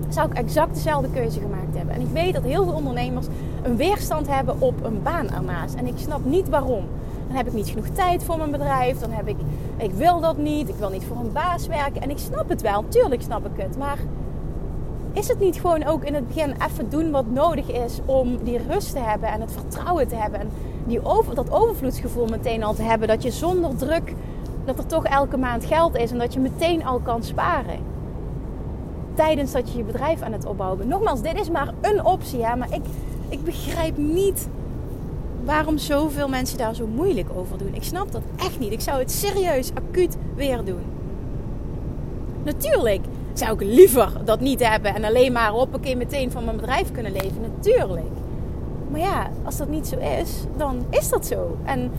zou 0.08 0.30
ik 0.30 0.36
exact 0.36 0.74
dezelfde 0.74 1.08
keuze 1.10 1.40
gemaakt 1.40 1.76
hebben. 1.76 1.94
En 1.94 2.00
ik 2.00 2.08
weet 2.12 2.34
dat 2.34 2.42
heel 2.42 2.64
veel 2.64 2.72
ondernemers 2.72 3.26
een 3.62 3.76
weerstand 3.76 4.28
hebben 4.28 4.60
op 4.60 4.84
een 4.84 5.02
baan 5.02 5.30
ernaast. 5.30 5.74
En 5.74 5.86
ik 5.86 5.94
snap 5.96 6.24
niet 6.24 6.48
waarom. 6.48 6.84
Dan 7.26 7.36
heb 7.36 7.46
ik 7.46 7.52
niet 7.52 7.68
genoeg 7.68 7.88
tijd 7.88 8.24
voor 8.24 8.36
mijn 8.36 8.50
bedrijf. 8.50 8.98
Dan 8.98 9.10
heb 9.10 9.28
ik, 9.28 9.36
ik 9.78 9.90
wil 9.90 10.20
dat 10.20 10.36
niet. 10.36 10.68
Ik 10.68 10.74
wil 10.74 10.90
niet 10.90 11.04
voor 11.04 11.16
een 11.16 11.32
baas 11.32 11.66
werken. 11.66 12.02
En 12.02 12.10
ik 12.10 12.18
snap 12.18 12.48
het 12.48 12.62
wel. 12.62 12.84
Tuurlijk 12.88 13.22
snap 13.22 13.46
ik 13.46 13.62
het. 13.62 13.78
Maar 13.78 13.98
is 15.12 15.28
het 15.28 15.38
niet 15.38 15.60
gewoon 15.60 15.84
ook 15.84 16.04
in 16.04 16.14
het 16.14 16.26
begin 16.26 16.54
even 16.68 16.90
doen 16.90 17.10
wat 17.10 17.30
nodig 17.30 17.70
is 17.70 18.00
om 18.04 18.38
die 18.42 18.60
rust 18.68 18.92
te 18.92 18.98
hebben 18.98 19.28
en 19.28 19.40
het 19.40 19.52
vertrouwen 19.52 20.08
te 20.08 20.16
hebben 20.16 20.40
en 20.40 20.50
die 20.86 21.04
over, 21.04 21.34
dat 21.34 21.50
overvloedsgevoel 21.50 22.26
meteen 22.26 22.62
al 22.62 22.74
te 22.74 22.82
hebben 22.82 23.08
dat 23.08 23.22
je 23.22 23.30
zonder 23.30 23.76
druk 23.76 24.14
dat 24.64 24.78
er 24.78 24.86
toch 24.86 25.04
elke 25.04 25.36
maand 25.36 25.64
geld 25.64 25.96
is 25.96 26.10
en 26.10 26.18
dat 26.18 26.32
je 26.34 26.40
meteen 26.40 26.86
al 26.86 26.98
kan 26.98 27.22
sparen 27.22 27.78
tijdens 29.14 29.52
dat 29.52 29.72
je 29.72 29.78
je 29.78 29.84
bedrijf 29.84 30.22
aan 30.22 30.32
het 30.32 30.46
opbouwen 30.46 30.78
bent. 30.78 30.90
Nogmaals, 30.90 31.22
dit 31.22 31.40
is 31.40 31.50
maar 31.50 31.72
een 31.80 32.04
optie, 32.04 32.38
ja, 32.38 32.54
maar 32.54 32.74
ik, 32.74 32.84
ik 33.28 33.44
begrijp 33.44 33.96
niet 33.96 34.48
waarom 35.48 35.78
zoveel 35.78 36.28
mensen 36.28 36.58
daar 36.58 36.74
zo 36.74 36.86
moeilijk 36.86 37.28
over 37.34 37.58
doen. 37.58 37.74
Ik 37.74 37.82
snap 37.82 38.12
dat 38.12 38.22
echt 38.36 38.58
niet. 38.58 38.72
Ik 38.72 38.80
zou 38.80 38.98
het 38.98 39.10
serieus, 39.10 39.70
acuut 39.74 40.16
weer 40.34 40.64
doen. 40.64 40.82
Natuurlijk 42.44 43.00
zou 43.32 43.52
ik 43.52 43.60
liever 43.60 44.12
dat 44.24 44.40
niet 44.40 44.68
hebben 44.68 44.94
en 44.94 45.04
alleen 45.04 45.32
maar 45.32 45.50
hoppakee 45.50 45.96
meteen 45.96 46.30
van 46.30 46.44
mijn 46.44 46.56
bedrijf 46.56 46.92
kunnen 46.92 47.12
leven. 47.12 47.40
Natuurlijk. 47.40 48.06
Maar 48.90 49.00
ja, 49.00 49.30
als 49.44 49.56
dat 49.56 49.68
niet 49.68 49.86
zo 49.86 49.96
is, 49.96 50.30
dan 50.56 50.86
is 50.90 51.08
dat 51.08 51.26
zo. 51.26 51.56
En 51.64 51.90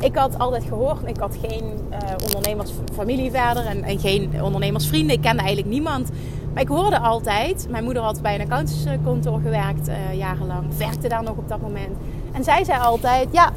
ik 0.00 0.16
had 0.16 0.38
altijd 0.38 0.64
gehoord, 0.64 1.08
ik 1.08 1.16
had 1.16 1.36
geen 1.46 1.64
uh, 1.64 1.98
ondernemersfamilie 2.24 3.30
verder 3.30 3.66
en, 3.66 3.82
en, 3.82 3.98
geen 3.98 4.42
ondernemersvrienden. 4.42 5.16
Ik 5.16 5.22
kende 5.22 5.42
eigenlijk 5.42 5.70
niemand. 5.70 6.10
Maar 6.52 6.62
ik 6.62 6.68
hoorde 6.68 6.98
altijd, 6.98 7.66
mijn 7.70 7.84
moeder 7.84 8.02
had 8.02 8.22
bij 8.22 8.34
een 8.34 8.40
accountantskantoor 8.40 9.40
gewerkt 9.40 9.88
uh, 9.88 10.14
jarenlang, 10.14 10.76
werkte 10.76 11.08
daar 11.08 11.22
nog 11.22 11.36
op 11.36 11.48
dat 11.48 11.60
moment. 11.60 11.96
En 12.36 12.44
zij 12.44 12.64
zei 12.64 12.80
altijd, 12.80 13.28
ja, 13.32 13.52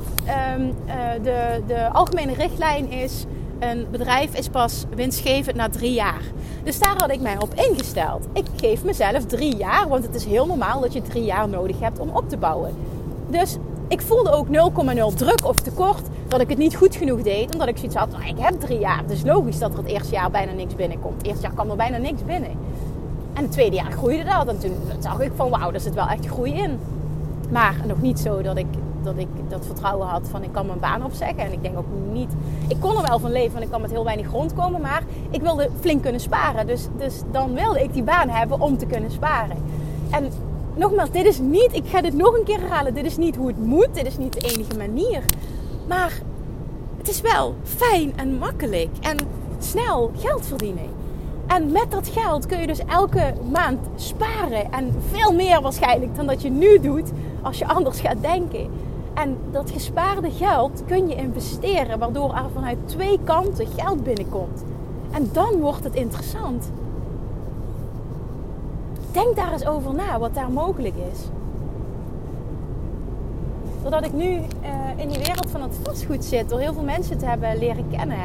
um, 0.56 0.74
uh, 0.88 0.94
de, 1.24 1.62
de 1.68 1.90
algemene 1.92 2.34
richtlijn 2.34 2.92
is, 2.92 3.26
een 3.60 3.88
bedrijf 3.92 4.36
is 4.36 4.48
pas 4.50 4.86
winstgevend 4.96 5.56
na 5.56 5.70
drie 5.70 5.94
jaar. 5.94 6.22
Dus 6.64 6.80
daar 6.80 6.96
had 6.98 7.12
ik 7.12 7.22
mij 7.22 7.38
op 7.40 7.54
ingesteld. 7.54 8.28
Ik 8.34 8.46
geef 8.56 8.84
mezelf 8.84 9.26
drie 9.26 9.56
jaar, 9.56 9.88
want 9.88 10.06
het 10.06 10.16
is 10.16 10.26
heel 10.26 10.46
normaal 10.46 10.80
dat 10.80 10.94
je 10.94 11.02
drie 11.02 11.24
jaar 11.24 11.50
nodig 11.50 11.80
hebt 11.80 12.00
om 12.00 12.10
op 12.10 12.30
te 12.30 12.38
bouwen. 12.38 12.76
Dus 13.30 13.58
ik 13.88 14.02
voelde 14.02 14.32
ook 14.32 14.48
0,0 14.48 15.16
druk 15.16 15.46
of 15.46 15.56
tekort 15.56 16.08
dat 16.28 16.42
ik 16.42 16.50
het 16.50 16.58
niet 16.58 16.76
goed 16.76 16.96
genoeg 16.96 17.22
deed. 17.22 17.54
Omdat 17.54 17.68
ik 17.68 17.78
zoiets 17.78 17.96
had, 17.96 18.12
nou, 18.12 18.28
ik 18.28 18.40
heb 18.40 18.60
drie 18.60 18.80
jaar. 18.80 19.04
Dus 19.08 19.24
logisch 19.24 19.60
dat 19.60 19.72
er 19.72 19.78
het 19.78 19.88
eerste 19.88 20.14
jaar 20.14 20.32
bijna 20.32 20.52
niks 20.52 20.76
binnenkomt. 20.76 21.18
Het 21.18 21.28
eerste 21.28 21.42
jaar 21.42 21.54
kwam 21.54 21.70
er 21.70 21.76
bijna 21.76 21.98
niks 21.98 22.26
binnen. 22.26 22.52
En 23.34 23.44
het 23.44 23.52
tweede 23.52 23.76
jaar 23.76 23.92
groeide 23.92 24.24
dat. 24.24 24.48
En 24.48 24.60
toen 24.60 24.76
zag 25.00 25.20
ik 25.20 25.32
van, 25.36 25.50
wauw, 25.50 25.72
daar 25.72 25.80
zit 25.80 25.94
wel 25.94 26.08
echt 26.08 26.26
groei 26.26 26.54
in. 26.54 26.80
Maar 27.50 27.76
nog 27.86 28.02
niet 28.02 28.20
zo 28.20 28.42
dat 28.42 28.58
ik 28.58 28.68
dat 29.04 29.18
ik 29.18 29.28
dat 29.48 29.66
vertrouwen 29.66 30.08
had 30.08 30.28
van 30.30 30.44
ik 30.44 30.52
kan 30.52 30.66
mijn 30.66 30.80
baan 30.80 31.04
opzeggen. 31.04 31.40
En 31.40 31.52
ik 31.52 31.62
denk 31.62 31.78
ook 31.78 31.86
niet. 32.12 32.32
Ik 32.68 32.80
kon 32.80 32.98
er 32.98 33.08
wel 33.08 33.20
van 33.20 33.32
leven, 33.32 33.52
want 33.52 33.64
ik 33.64 33.72
kan 33.72 33.82
met 33.82 33.92
heel 33.92 34.04
weinig 34.04 34.32
rondkomen. 34.32 34.82
Maar 34.82 35.04
ik 35.30 35.42
wilde 35.42 35.70
flink 35.80 36.02
kunnen 36.02 36.22
sparen. 36.22 36.68
Dus, 36.68 36.88
dus 36.98 37.22
dan 37.32 37.54
wilde 37.54 37.84
ik 37.84 37.94
die 37.94 38.04
baan 38.04 38.30
hebben 38.30 38.62
om 38.62 38.78
te 38.78 38.86
kunnen 38.86 39.12
sparen. 39.12 39.58
En 40.12 40.30
nogmaals, 40.76 41.12
dit 41.12 41.26
is 41.26 41.40
niet. 41.40 41.70
Ik 41.74 41.86
ga 41.86 42.02
dit 42.02 42.14
nog 42.14 42.38
een 42.38 42.44
keer 42.44 42.60
herhalen. 42.60 42.94
Dit 42.94 43.06
is 43.06 43.18
niet 43.18 43.36
hoe 43.36 43.48
het 43.48 43.66
moet. 43.66 43.94
Dit 43.94 44.06
is 44.06 44.18
niet 44.18 44.34
de 44.34 44.56
enige 44.56 44.78
manier. 44.78 45.24
Maar 45.88 46.14
het 46.98 47.10
is 47.10 47.22
wel 47.22 47.56
fijn 47.64 48.14
en 48.16 48.38
makkelijk. 48.38 48.90
En 49.02 49.18
snel 49.60 50.12
geld 50.18 50.46
verdienen. 50.46 50.98
En 51.48 51.72
met 51.72 51.86
dat 51.90 52.08
geld 52.08 52.46
kun 52.46 52.60
je 52.60 52.68
dus 52.68 52.86
elke 52.86 53.34
maand 53.52 53.80
sparen. 53.96 54.72
En 54.72 54.96
veel 55.12 55.34
meer 55.34 55.62
waarschijnlijk 55.62 56.16
dan 56.16 56.28
dat 56.28 56.42
je 56.42 56.50
nu 56.50 56.80
doet 56.80 57.12
als 57.42 57.58
je 57.58 57.68
anders 57.68 58.00
gaat 58.00 58.22
denken. 58.22 58.70
En 59.14 59.38
dat 59.52 59.72
gespaarde 59.72 60.32
geld 60.32 60.84
kun 60.88 61.08
je 61.08 61.16
investeren, 61.16 62.00
waardoor 62.00 62.34
er 62.34 62.50
vanuit 62.54 62.78
twee 62.86 63.20
kanten 63.24 63.68
geld 63.78 64.04
binnenkomt. 64.04 64.64
En 65.12 65.30
dan 65.32 65.60
wordt 65.60 65.84
het 65.84 65.96
interessant. 65.96 66.72
Denk 69.12 69.36
daar 69.36 69.52
eens 69.52 69.68
over 69.68 69.94
na 69.94 70.20
wat 70.20 70.34
daar 70.34 70.52
mogelijk 70.52 70.96
is. 71.12 71.20
Doordat 73.82 74.06
ik 74.06 74.14
nu 74.14 74.26
uh, 74.26 74.42
in 74.96 75.08
die 75.08 75.18
wereld 75.18 75.50
van 75.52 75.62
het 75.62 75.78
vastgoed 75.84 76.26
zit, 76.26 76.50
door 76.50 76.60
heel 76.60 76.74
veel 76.74 76.84
mensen 76.84 77.18
te 77.18 77.26
hebben 77.26 77.58
leren 77.58 77.86
kennen, 77.92 78.18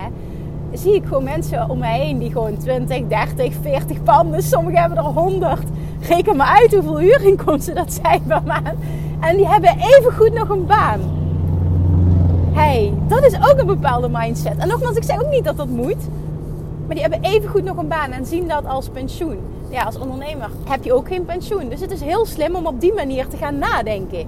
zie 0.72 0.94
ik 0.94 1.04
gewoon 1.04 1.24
mensen 1.24 1.70
om 1.70 1.78
mij 1.78 1.98
heen 1.98 2.18
die 2.18 2.32
gewoon 2.32 2.56
20, 2.56 3.06
30, 3.06 3.54
40 3.60 4.02
panden, 4.02 4.42
sommigen 4.42 4.80
hebben 4.80 4.98
er 4.98 5.04
100. 5.04 5.58
Reken 6.00 6.36
maar 6.36 6.58
uit 6.60 6.72
hoeveel 6.74 6.98
huurinkomsten 6.98 7.74
dat 7.84 7.92
zijn 8.02 8.22
per 8.26 8.42
maand. 8.42 8.78
En 9.24 9.36
die 9.36 9.48
hebben 9.48 9.76
even 9.78 10.12
goed 10.12 10.32
nog 10.32 10.48
een 10.48 10.66
baan. 10.66 11.00
hey, 12.52 12.94
dat 13.08 13.24
is 13.24 13.34
ook 13.36 13.58
een 13.58 13.66
bepaalde 13.66 14.08
mindset. 14.12 14.56
En 14.56 14.68
nogmaals, 14.68 14.96
ik 14.96 15.02
zeg 15.02 15.22
ook 15.22 15.30
niet 15.30 15.44
dat 15.44 15.56
dat 15.56 15.68
moet. 15.68 16.08
Maar 16.86 16.94
die 16.94 17.00
hebben 17.00 17.22
even 17.22 17.48
goed 17.48 17.64
nog 17.64 17.76
een 17.76 17.88
baan 17.88 18.10
en 18.10 18.26
zien 18.26 18.48
dat 18.48 18.66
als 18.66 18.88
pensioen. 18.88 19.38
Ja, 19.68 19.82
als 19.82 19.98
ondernemer 19.98 20.50
heb 20.64 20.84
je 20.84 20.92
ook 20.92 21.08
geen 21.08 21.24
pensioen. 21.24 21.68
Dus 21.68 21.80
het 21.80 21.90
is 21.90 22.00
heel 22.00 22.26
slim 22.26 22.54
om 22.54 22.66
op 22.66 22.80
die 22.80 22.94
manier 22.94 23.28
te 23.28 23.36
gaan 23.36 23.58
nadenken. 23.58 24.26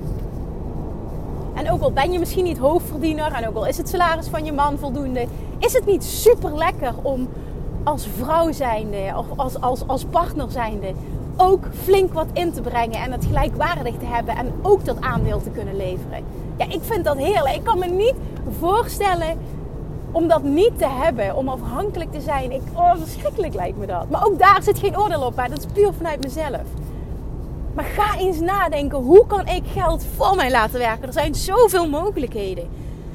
En 1.54 1.70
ook 1.70 1.82
al 1.82 1.92
ben 1.92 2.12
je 2.12 2.18
misschien 2.18 2.44
niet 2.44 2.58
hoofdverdiener 2.58 3.32
en 3.32 3.48
ook 3.48 3.56
al 3.56 3.66
is 3.66 3.76
het 3.76 3.88
salaris 3.88 4.28
van 4.28 4.44
je 4.44 4.52
man 4.52 4.78
voldoende, 4.78 5.26
is 5.58 5.72
het 5.72 5.86
niet 5.86 6.04
super 6.04 6.56
lekker 6.56 6.94
om 7.02 7.28
als 7.84 8.08
vrouw 8.18 8.52
zijnde 8.52 9.12
of 9.16 9.26
als, 9.36 9.60
als, 9.60 9.86
als 9.86 10.04
partner 10.04 10.50
zijnde 10.50 10.92
ook 11.36 11.64
flink 11.82 12.12
wat 12.12 12.26
in 12.32 12.52
te 12.52 12.60
brengen 12.60 13.00
en 13.00 13.12
het 13.12 13.24
gelijkwaardig 13.24 13.94
te 13.98 14.06
hebben 14.06 14.36
en 14.36 14.52
ook 14.62 14.84
dat 14.84 15.00
aandeel 15.00 15.42
te 15.42 15.50
kunnen 15.50 15.76
leveren. 15.76 16.24
Ja, 16.56 16.64
ik 16.64 16.80
vind 16.82 17.04
dat 17.04 17.16
heerlijk. 17.16 17.54
Ik 17.54 17.64
kan 17.64 17.78
me 17.78 17.86
niet 17.86 18.14
voorstellen 18.58 19.38
om 20.10 20.28
dat 20.28 20.42
niet 20.42 20.78
te 20.78 20.88
hebben, 20.88 21.36
om 21.36 21.48
afhankelijk 21.48 22.12
te 22.12 22.20
zijn. 22.20 22.52
Ik, 22.52 22.62
oh, 22.74 22.92
verschrikkelijk 22.96 23.54
lijkt 23.54 23.78
me 23.78 23.86
dat. 23.86 24.10
Maar 24.10 24.26
ook 24.26 24.38
daar 24.38 24.62
zit 24.62 24.78
geen 24.78 24.98
oordeel 24.98 25.22
op, 25.22 25.34
maar 25.34 25.48
dat 25.48 25.58
is 25.58 25.66
puur 25.72 25.92
vanuit 25.92 26.22
mezelf. 26.22 26.62
Maar 27.74 27.84
ga 27.84 28.18
eens 28.18 28.40
nadenken, 28.40 28.98
hoe 28.98 29.26
kan 29.26 29.46
ik 29.46 29.62
geld 29.72 30.06
voor 30.16 30.36
mij 30.36 30.50
laten 30.50 30.78
werken? 30.78 31.06
Er 31.06 31.12
zijn 31.12 31.34
zoveel 31.34 31.88
mogelijkheden. 31.88 32.68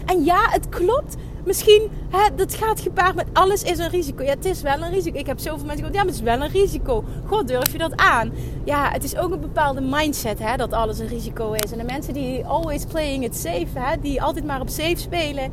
En 0.06 0.24
ja, 0.24 0.50
het 0.50 0.70
klopt. 0.70 1.16
Misschien, 1.52 1.90
hè, 2.10 2.36
dat 2.36 2.54
gaat 2.54 2.80
gepaard 2.80 3.16
met 3.16 3.28
alles 3.34 3.64
is 3.64 3.78
een 3.78 3.90
risico. 3.90 4.24
Ja, 4.24 4.30
het 4.30 4.46
is 4.46 4.62
wel 4.62 4.82
een 4.82 4.92
risico. 4.92 5.18
Ik 5.18 5.26
heb 5.26 5.40
zoveel 5.40 5.66
mensen 5.66 5.86
gehoord, 5.86 5.96
ja, 5.96 6.02
het 6.02 6.14
is 6.14 6.22
wel 6.22 6.42
een 6.42 6.50
risico. 6.52 7.04
God, 7.26 7.48
durf 7.48 7.72
je 7.72 7.78
dat 7.78 7.96
aan? 7.96 8.32
Ja, 8.64 8.90
het 8.92 9.04
is 9.04 9.18
ook 9.18 9.32
een 9.32 9.40
bepaalde 9.40 9.82
mindset, 9.82 10.40
hè, 10.40 10.58
dat 10.58 10.74
alles 10.74 11.00
een 11.00 11.08
risico 11.08 11.52
is. 11.52 11.72
En 11.72 11.78
de 11.78 11.84
mensen 11.84 12.14
die 12.14 12.46
always 12.46 12.86
playing 12.86 13.24
it 13.24 13.36
safe, 13.36 13.68
hè, 13.74 14.00
die 14.02 14.22
altijd 14.22 14.46
maar 14.46 14.62
op 14.62 14.70
safe 14.70 14.96
spelen, 14.96 15.52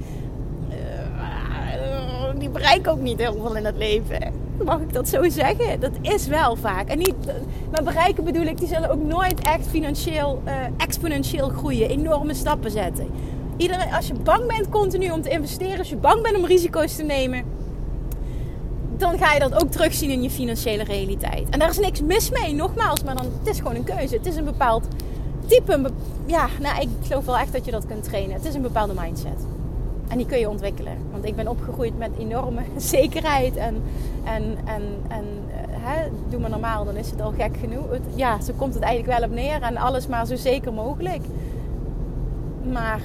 uh, 0.70 2.38
die 2.38 2.50
bereiken 2.50 2.92
ook 2.92 3.00
niet 3.00 3.18
heel 3.18 3.32
veel 3.32 3.56
in 3.56 3.64
het 3.64 3.76
leven. 3.76 4.32
Mag 4.64 4.80
ik 4.80 4.92
dat 4.92 5.08
zo 5.08 5.28
zeggen? 5.28 5.80
Dat 5.80 5.92
is 6.00 6.26
wel 6.26 6.56
vaak. 6.56 6.88
En 6.88 6.98
niet, 6.98 7.14
maar 7.70 7.82
bereiken 7.82 8.24
bedoel 8.24 8.46
ik, 8.46 8.58
die 8.58 8.68
zullen 8.68 8.90
ook 8.90 9.02
nooit 9.02 9.40
echt 9.40 9.66
financieel 9.66 10.42
uh, 10.46 10.52
exponentieel 10.76 11.48
groeien, 11.48 11.88
enorme 11.88 12.34
stappen 12.34 12.70
zetten. 12.70 13.06
Iedereen, 13.58 13.92
als 13.92 14.06
je 14.06 14.14
bang 14.14 14.46
bent 14.46 14.68
continu 14.68 15.10
om 15.10 15.22
te 15.22 15.28
investeren, 15.28 15.78
als 15.78 15.88
je 15.88 15.96
bang 15.96 16.22
bent 16.22 16.36
om 16.36 16.44
risico's 16.44 16.96
te 16.96 17.02
nemen, 17.02 17.44
dan 18.96 19.18
ga 19.18 19.32
je 19.32 19.40
dat 19.40 19.62
ook 19.62 19.70
terugzien 19.70 20.10
in 20.10 20.22
je 20.22 20.30
financiële 20.30 20.84
realiteit. 20.84 21.48
En 21.48 21.58
daar 21.58 21.68
is 21.68 21.78
niks 21.78 22.02
mis 22.02 22.30
mee, 22.30 22.54
nogmaals, 22.54 23.04
maar 23.04 23.16
dan, 23.16 23.24
het 23.38 23.48
is 23.48 23.58
gewoon 23.58 23.74
een 23.74 23.84
keuze. 23.84 24.14
Het 24.14 24.26
is 24.26 24.36
een 24.36 24.44
bepaald 24.44 24.84
type. 25.46 25.72
Een 25.72 25.86
ja, 26.26 26.48
nou, 26.60 26.80
ik 26.80 26.88
geloof 27.02 27.24
wel 27.24 27.38
echt 27.38 27.52
dat 27.52 27.64
je 27.64 27.70
dat 27.70 27.86
kunt 27.86 28.04
trainen. 28.04 28.36
Het 28.36 28.44
is 28.44 28.54
een 28.54 28.62
bepaalde 28.62 28.94
mindset. 29.00 29.46
En 30.08 30.16
die 30.16 30.26
kun 30.26 30.38
je 30.38 30.48
ontwikkelen. 30.48 30.96
Want 31.10 31.24
ik 31.24 31.36
ben 31.36 31.48
opgegroeid 31.48 31.98
met 31.98 32.10
enorme 32.18 32.62
zekerheid. 32.76 33.56
En, 33.56 33.82
en, 34.24 34.42
en, 34.64 34.82
en 35.08 35.24
eh, 35.50 35.56
hè, 35.70 36.08
doe 36.28 36.40
maar 36.40 36.50
normaal, 36.50 36.84
dan 36.84 36.96
is 36.96 37.10
het 37.10 37.20
al 37.20 37.32
gek 37.38 37.56
genoeg. 37.56 37.84
ja, 38.14 38.40
zo 38.40 38.52
komt 38.56 38.74
het 38.74 38.82
eigenlijk 38.82 39.18
wel 39.18 39.28
op 39.28 39.34
neer. 39.34 39.62
En 39.62 39.76
alles 39.76 40.06
maar 40.06 40.26
zo 40.26 40.36
zeker 40.36 40.72
mogelijk. 40.72 41.22
Maar 42.72 43.00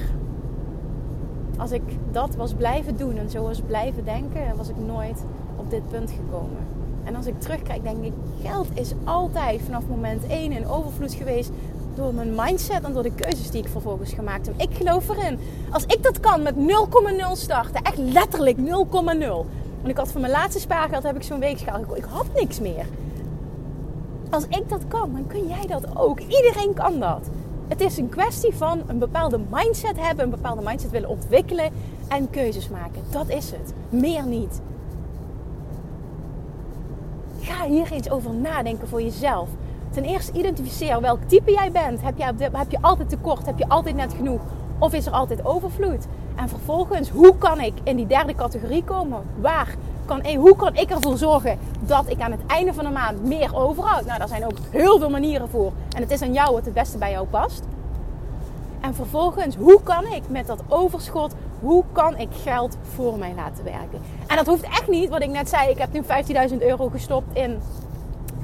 als 1.58 1.72
ik 1.72 1.82
dat 2.12 2.36
was 2.36 2.54
blijven 2.54 2.98
doen 2.98 3.18
en 3.18 3.30
zo 3.30 3.44
was 3.44 3.62
blijven 3.62 4.06
denken, 4.06 4.58
was 4.58 4.70
ik 4.70 4.78
nooit 4.78 5.24
op 5.56 5.70
dit 5.70 5.90
punt 5.90 6.12
gekomen. 6.12 6.58
En 7.04 7.16
als 7.16 7.26
ik 7.26 7.40
terugkijk, 7.40 7.84
denk 7.84 8.04
ik, 8.04 8.14
geld 8.42 8.68
is 8.74 8.94
altijd 9.04 9.62
vanaf 9.62 9.88
moment 9.88 10.28
1 10.28 10.52
in 10.52 10.68
overvloed 10.68 11.14
geweest 11.14 11.52
door 11.96 12.14
mijn 12.14 12.36
mindset 12.36 12.84
en 12.84 12.94
door 12.94 13.04
de 13.04 13.16
keuzes 13.16 13.52
die 13.52 13.62
ik 13.62 13.68
vervolgens 13.68 14.14
gemaakt 14.14 14.46
heb. 14.46 14.56
Ik 14.58 14.76
geloof 14.76 15.10
erin. 15.10 15.40
Als 15.70 15.84
ik 15.84 16.04
dat 16.04 16.20
kan 16.20 16.42
met 16.42 16.56
0,0 16.56 16.62
starten, 17.32 17.82
echt 17.82 17.98
letterlijk 17.98 18.58
0,0. 18.58 18.64
Want 19.84 19.88
ik 19.88 19.98
had 19.98 20.12
van 20.12 20.22
mijn 20.22 20.34
laatste 20.34 20.60
spaargeld 20.60 21.04
heb 21.04 21.16
ik 21.16 21.24
zo'n 21.24 21.40
weegschaal. 21.40 21.96
Ik 21.96 22.04
had 22.10 22.26
niks 22.36 22.60
meer. 22.60 22.86
Als 24.30 24.44
ik 24.44 24.70
dat 24.70 24.88
kan, 24.88 25.12
dan 25.14 25.28
kun 25.28 25.48
jij 25.48 25.66
dat 25.68 25.98
ook. 25.98 26.20
Iedereen 26.20 26.74
kan 26.74 27.00
dat. 27.00 27.30
Het 27.68 27.82
is 27.82 27.98
een 27.98 28.10
kwestie 28.10 28.54
van 28.54 28.82
een 28.88 29.00
bepaalde 29.00 29.40
mindset 29.50 30.00
hebben, 30.00 30.26
een 30.26 30.32
bepaalde 30.32 30.62
mindset 30.64 30.92
willen 30.92 31.10
ontwikkelen 31.10 31.72
en 32.08 32.30
keuzes 32.30 32.70
maken. 32.70 33.02
Dat 33.12 33.30
is 33.30 33.52
het. 33.52 33.74
Meer 33.90 34.26
niet. 34.26 34.62
Ga 37.40 37.66
hier 37.66 37.92
eens 37.92 38.10
over 38.10 38.34
nadenken 38.34 38.88
voor 38.88 39.02
jezelf. 39.02 39.50
Ten 39.90 40.04
eerste 40.04 40.32
identificeer 40.32 41.02
welk 41.02 41.20
type 41.28 41.52
jij 41.52 41.72
bent. 41.72 42.02
Heb 42.02 42.18
je, 42.18 42.24
heb 42.52 42.72
je 42.72 42.82
altijd 42.82 43.10
tekort? 43.10 43.46
Heb 43.46 43.58
je 43.58 43.68
altijd 43.70 43.96
net 43.96 44.14
genoeg? 44.14 44.42
Of 44.80 44.94
is 44.94 45.06
er 45.06 45.12
altijd 45.12 45.46
overvloed? 45.46 46.08
En 46.36 46.50
vervolgens, 46.50 47.10
hoe 47.10 47.38
kan 47.38 47.60
ik 47.60 47.74
in 47.84 47.96
die 47.96 48.08
derde 48.08 48.36
categorie 48.36 48.84
komen? 48.84 49.24
Waar 49.40 49.76
kan, 50.06 50.36
hoe 50.36 50.56
kan 50.56 50.76
ik 50.76 50.90
ervoor 50.90 51.18
zorgen 51.18 51.60
dat 51.80 52.10
ik 52.10 52.22
aan 52.22 52.32
het 52.32 52.46
einde 52.48 52.74
van 52.74 52.84
de 52.84 52.90
maand 52.90 53.24
meer 53.24 53.56
overhoud? 53.56 54.06
Nou, 54.06 54.20
daar 54.20 54.28
zijn 54.28 54.46
ook 54.46 54.58
heel 54.70 55.00
veel 55.00 55.10
manieren 55.10 55.50
voor. 55.50 55.72
En 55.96 56.02
het 56.02 56.12
is 56.12 56.22
aan 56.22 56.34
jou 56.34 56.54
wat 56.54 56.66
het 56.66 56.74
beste 56.74 56.98
bij 56.98 57.12
jou 57.12 57.28
past. 57.28 57.64
En 58.82 58.96
vervolgens, 58.96 59.56
hoe 59.56 59.84
kan 59.84 60.06
ik 60.06 60.30
met 60.30 60.48
dat 60.48 60.60
overschot, 60.68 61.34
hoe 61.60 61.84
kan 61.92 62.18
ik 62.18 62.30
geld 62.44 62.78
voor 62.96 63.18
mij 63.18 63.34
laten 63.36 63.64
werken? 63.64 64.02
En 64.28 64.36
dat 64.36 64.46
hoeft 64.46 64.64
echt 64.64 64.88
niet, 64.88 65.10
wat 65.10 65.22
ik 65.22 65.30
net 65.30 65.50
zei, 65.50 65.70
ik 65.70 65.78
heb 65.78 65.94
nu 65.94 66.02
15.000 66.52 66.58
euro 66.58 66.90
gestopt 66.90 67.38
in 67.38 67.62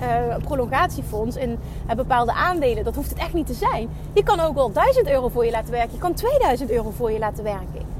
uh, 0.02 0.36
prolongatiefonds, 0.44 1.36
in 1.36 1.60
uh, 1.90 1.96
bepaalde 1.96 2.34
aandelen. 2.34 2.84
Dat 2.84 2.96
hoeft 2.96 3.10
het 3.10 3.20
echt 3.20 3.34
niet 3.34 3.48
te 3.48 3.54
zijn. 3.54 3.90
Je 4.14 4.24
kan 4.24 4.40
ook 4.40 4.54
wel 4.54 4.72
1000 4.72 5.08
euro 5.08 5.28
voor 5.28 5.46
je 5.46 5.52
laten 5.52 5.72
werken. 5.72 5.94
Je 5.94 6.00
kan 6.00 6.14
2000 6.14 6.72
euro 6.72 6.90
voor 6.90 7.12
je 7.12 7.20
laten 7.20 7.44
werken. 7.44 7.99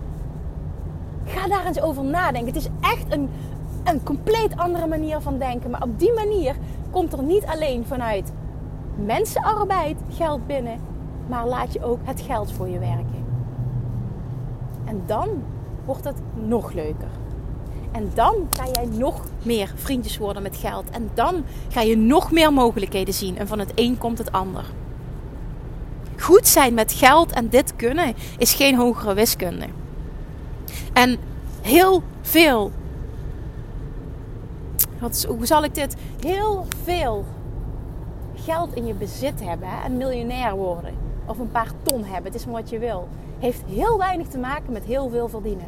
Ga 1.30 1.48
daar 1.48 1.66
eens 1.66 1.82
over 1.82 2.04
nadenken. 2.04 2.54
Het 2.54 2.64
is 2.64 2.70
echt 2.82 3.14
een, 3.14 3.30
een 3.84 4.04
compleet 4.04 4.58
andere 4.58 4.88
manier 4.88 5.22
van 5.22 5.38
denken. 5.38 5.70
Maar 5.70 5.84
op 5.84 6.00
die 6.00 6.14
manier 6.14 6.56
komt 6.92 7.14
er 7.14 7.24
niet 7.24 7.46
alleen 7.46 7.86
vanuit 7.86 8.32
mensenarbeid 8.96 9.98
geld 10.10 10.48
binnen, 10.48 10.80
maar 11.28 11.48
laat 11.48 11.74
je 11.74 11.84
ook 11.84 12.00
het 12.04 12.22
geld 12.22 12.52
voor 12.52 12.70
je 12.70 12.80
werken. 12.80 13.26
En 14.86 15.04
dan 15.06 15.30
wordt 15.86 16.04
het 16.04 16.18
nog 16.34 16.74
leuker. 16.74 17.08
En 17.92 18.12
dan 18.14 18.36
ga 18.50 18.66
jij 18.72 18.86
nog 18.86 19.26
meer 19.44 19.72
vriendjes 19.76 20.18
worden 20.18 20.42
met 20.42 20.56
geld. 20.56 20.90
En 20.90 21.10
dan 21.14 21.44
ga 21.70 21.82
je 21.82 21.98
nog 21.98 22.32
meer 22.32 22.54
mogelijkheden 22.54 23.14
zien. 23.14 23.38
En 23.38 23.48
van 23.48 23.60
het 23.60 23.72
een 23.76 23.98
komt 23.98 24.18
het 24.18 24.32
ander. 24.32 24.66
Goed 26.18 26.48
zijn 26.48 26.74
met 26.74 26.94
geld 26.94 27.32
en 27.32 27.50
dit 27.50 27.76
kunnen 27.76 28.14
is 28.38 28.54
geen 28.54 28.76
hogere 28.76 29.14
wiskunde. 29.14 29.66
En 31.00 31.18
heel 31.62 32.02
veel. 32.22 32.72
Wat, 35.00 35.26
hoe 35.28 35.46
zal 35.46 35.64
ik 35.64 35.76
dit? 35.76 35.96
Heel 36.20 36.66
veel 36.84 37.26
geld 38.36 38.76
in 38.76 38.86
je 38.86 38.94
bezit 38.94 39.44
hebben 39.44 39.70
en 39.84 39.98
miljonair 39.98 40.56
worden. 40.56 40.94
Of 41.26 41.40
een 41.40 41.52
paar 41.52 41.72
ton 41.84 42.04
hebben, 42.04 42.32
het 42.32 42.42
is 42.42 42.46
maar 42.46 42.62
wat 42.62 42.70
je 42.70 42.80
wil. 42.80 43.08
Heeft 43.40 43.62
heel 43.68 43.98
weinig 43.98 44.28
te 44.28 44.38
maken 44.38 44.74
met 44.74 44.84
heel 44.84 45.10
veel 45.10 45.30
verdienen. 45.30 45.68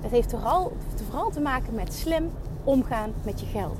Het 0.00 0.10
heeft 0.10 0.30
vooral 0.30 1.30
te 1.32 1.40
maken 1.40 1.74
met 1.74 1.94
slim 1.94 2.30
omgaan 2.64 3.12
met 3.22 3.40
je 3.40 3.46
geld. 3.46 3.78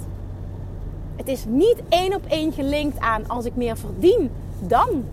Het 1.16 1.28
is 1.28 1.44
niet 1.48 1.82
één 1.88 2.14
op 2.14 2.26
één 2.28 2.52
gelinkt 2.52 2.98
aan 2.98 3.28
als 3.28 3.44
ik 3.44 3.56
meer 3.56 3.76
verdien, 3.76 4.30
dan 4.60 5.04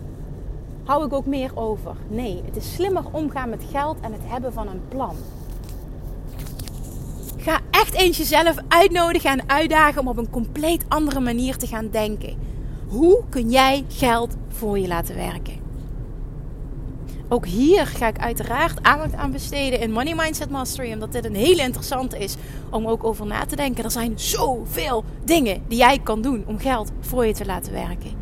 hou 0.84 1.04
ik 1.04 1.12
ook 1.12 1.26
meer 1.26 1.50
over. 1.54 1.96
Nee, 2.08 2.42
het 2.44 2.56
is 2.56 2.74
slimmer 2.74 3.04
omgaan 3.10 3.48
met 3.50 3.64
geld 3.70 3.96
en 4.00 4.12
het 4.12 4.22
hebben 4.24 4.52
van 4.52 4.68
een 4.68 4.82
plan. 4.88 5.16
Ga 7.42 7.60
echt 7.70 7.94
eens 7.94 8.16
jezelf 8.16 8.56
uitnodigen 8.68 9.30
en 9.30 9.48
uitdagen 9.48 10.00
om 10.00 10.08
op 10.08 10.16
een 10.16 10.30
compleet 10.30 10.84
andere 10.88 11.20
manier 11.20 11.56
te 11.56 11.66
gaan 11.66 11.90
denken. 11.90 12.36
Hoe 12.88 13.22
kun 13.28 13.50
jij 13.50 13.84
geld 13.88 14.36
voor 14.48 14.78
je 14.78 14.88
laten 14.88 15.16
werken? 15.16 15.58
Ook 17.28 17.46
hier 17.46 17.86
ga 17.86 18.08
ik 18.08 18.18
uiteraard 18.18 18.82
aandacht 18.82 19.14
aan 19.14 19.32
besteden 19.32 19.80
in 19.80 19.92
Money 19.92 20.14
Mindset 20.14 20.50
Mastery, 20.50 20.92
omdat 20.92 21.12
dit 21.12 21.24
een 21.24 21.34
hele 21.34 21.62
interessante 21.62 22.18
is 22.18 22.34
om 22.70 22.86
ook 22.86 23.04
over 23.04 23.26
na 23.26 23.46
te 23.46 23.56
denken. 23.56 23.84
Er 23.84 23.90
zijn 23.90 24.18
zoveel 24.18 25.04
dingen 25.24 25.62
die 25.68 25.78
jij 25.78 25.98
kan 25.98 26.22
doen 26.22 26.44
om 26.46 26.58
geld 26.58 26.90
voor 27.00 27.26
je 27.26 27.32
te 27.34 27.46
laten 27.46 27.72
werken. 27.72 28.12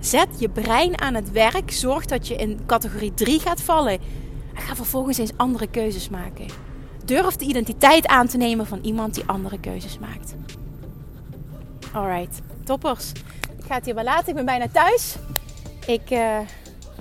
Zet 0.00 0.28
je 0.38 0.48
brein 0.48 1.00
aan 1.00 1.14
het 1.14 1.32
werk, 1.32 1.70
zorg 1.72 2.06
dat 2.06 2.28
je 2.28 2.36
in 2.36 2.60
categorie 2.66 3.14
3 3.14 3.40
gaat 3.40 3.60
vallen 3.60 3.98
en 4.54 4.62
ga 4.62 4.74
vervolgens 4.74 5.18
eens 5.18 5.32
andere 5.36 5.66
keuzes 5.66 6.08
maken. 6.08 6.69
Durf 7.04 7.36
de 7.36 7.44
identiteit 7.44 8.06
aan 8.06 8.26
te 8.26 8.36
nemen 8.36 8.66
van 8.66 8.78
iemand 8.82 9.14
die 9.14 9.24
andere 9.26 9.60
keuzes 9.60 9.98
maakt. 9.98 10.34
Alright, 11.92 12.40
toppers. 12.64 13.12
Ik 13.58 13.64
ga 13.66 13.74
het 13.74 13.84
hier 13.84 13.94
wel 13.94 14.04
laten. 14.04 14.28
Ik 14.28 14.34
ben 14.34 14.44
bijna 14.44 14.66
thuis. 14.72 15.16
Ik 15.86 16.10
uh, 16.10 16.38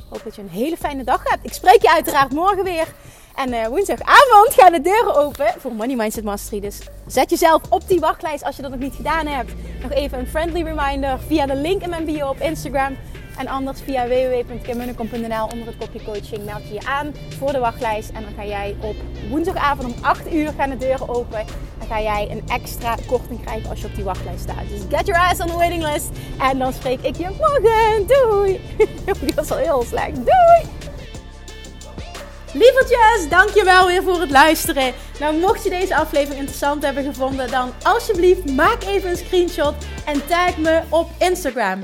hoop 0.10 0.22
dat 0.24 0.36
je 0.36 0.42
een 0.42 0.50
hele 0.50 0.78
fijne 0.78 1.04
dag 1.04 1.24
hebt. 1.24 1.46
Ik 1.46 1.54
spreek 1.54 1.82
je 1.82 1.92
uiteraard 1.92 2.32
morgen 2.32 2.64
weer. 2.64 2.88
En 3.36 3.54
uh, 3.54 3.68
woensdagavond 3.68 4.54
gaan 4.54 4.72
de 4.72 4.82
deuren 4.82 5.16
open 5.16 5.54
voor 5.58 5.74
Money 5.74 5.96
Mindset 5.96 6.24
Mastery. 6.24 6.62
Dus 6.62 6.80
zet 7.08 7.30
jezelf 7.30 7.62
op 7.70 7.88
die 7.88 8.00
wachtlijst 8.00 8.44
als 8.44 8.56
je 8.56 8.62
dat 8.62 8.72
nog 8.72 8.80
niet 8.80 8.96
gedaan 8.96 9.28
hebt. 9.28 9.52
Nog 9.82 9.92
even 9.92 10.20
een 10.20 10.28
friendly 10.28 10.64
reminder 10.64 11.20
via 11.28 11.46
de 11.46 11.56
link 11.56 11.82
in 11.82 11.90
mijn 11.90 12.06
bio 12.06 12.30
op 12.30 12.40
Instagram. 12.40 12.96
En 13.40 13.48
anders 13.48 13.82
via 13.82 14.08
www.kimmunnekom.nl 14.08 15.44
onder 15.44 15.68
het 15.68 15.78
kopje 15.78 16.04
coaching 16.04 16.46
meld 16.46 16.68
je 16.68 16.74
je 16.74 16.86
aan 16.86 17.14
voor 17.38 17.52
de 17.52 17.60
wachtlijst. 17.60 18.10
En 18.10 18.22
dan 18.22 18.34
ga 18.38 18.46
jij 18.46 18.76
op 18.82 18.96
woensdagavond 19.30 19.94
om 19.94 20.04
8 20.04 20.34
uur 20.34 20.52
gaan 20.58 20.70
de 20.70 20.78
deuren 20.78 21.10
open. 21.10 21.46
Dan 21.78 21.88
ga 21.88 22.02
jij 22.02 22.28
een 22.32 22.44
extra 22.48 22.96
korting 23.08 23.42
krijgen 23.44 23.70
als 23.70 23.82
je 23.82 23.88
op 23.88 23.96
die 23.96 24.04
wachtlijst 24.04 24.42
staat. 24.42 24.70
Dus 24.70 24.98
get 24.98 25.08
your 25.08 25.22
ass 25.22 25.42
on 25.42 25.48
the 25.48 25.54
waiting 25.54 25.84
list. 25.84 26.10
En 26.40 26.58
dan 26.60 26.74
spreek 26.74 27.02
ik 27.02 27.16
je 27.16 27.28
morgen. 27.38 28.08
Doei! 28.08 28.62
Die 29.26 29.34
was 29.36 29.52
al 29.52 29.58
heel 29.58 29.84
slecht. 29.84 30.16
Doei! 30.16 30.88
Lievertjes, 32.54 33.30
dankjewel 33.30 33.88
weer 33.88 34.04
voor 34.04 34.20
het 34.20 34.32
luisteren. 34.32 34.94
Nou, 35.20 35.40
mocht 35.40 35.64
je 35.64 35.70
deze 35.70 35.96
aflevering 35.96 36.40
interessant 36.40 36.84
hebben 36.84 37.04
gevonden, 37.04 37.52
dan 37.52 37.72
alsjeblieft 37.84 38.52
maak 38.52 38.84
even 38.84 39.10
een 39.10 39.18
screenshot 39.18 39.74
en 40.06 40.28
tag 40.28 40.58
me 40.58 40.82
op 40.90 41.10
Instagram. 41.20 41.84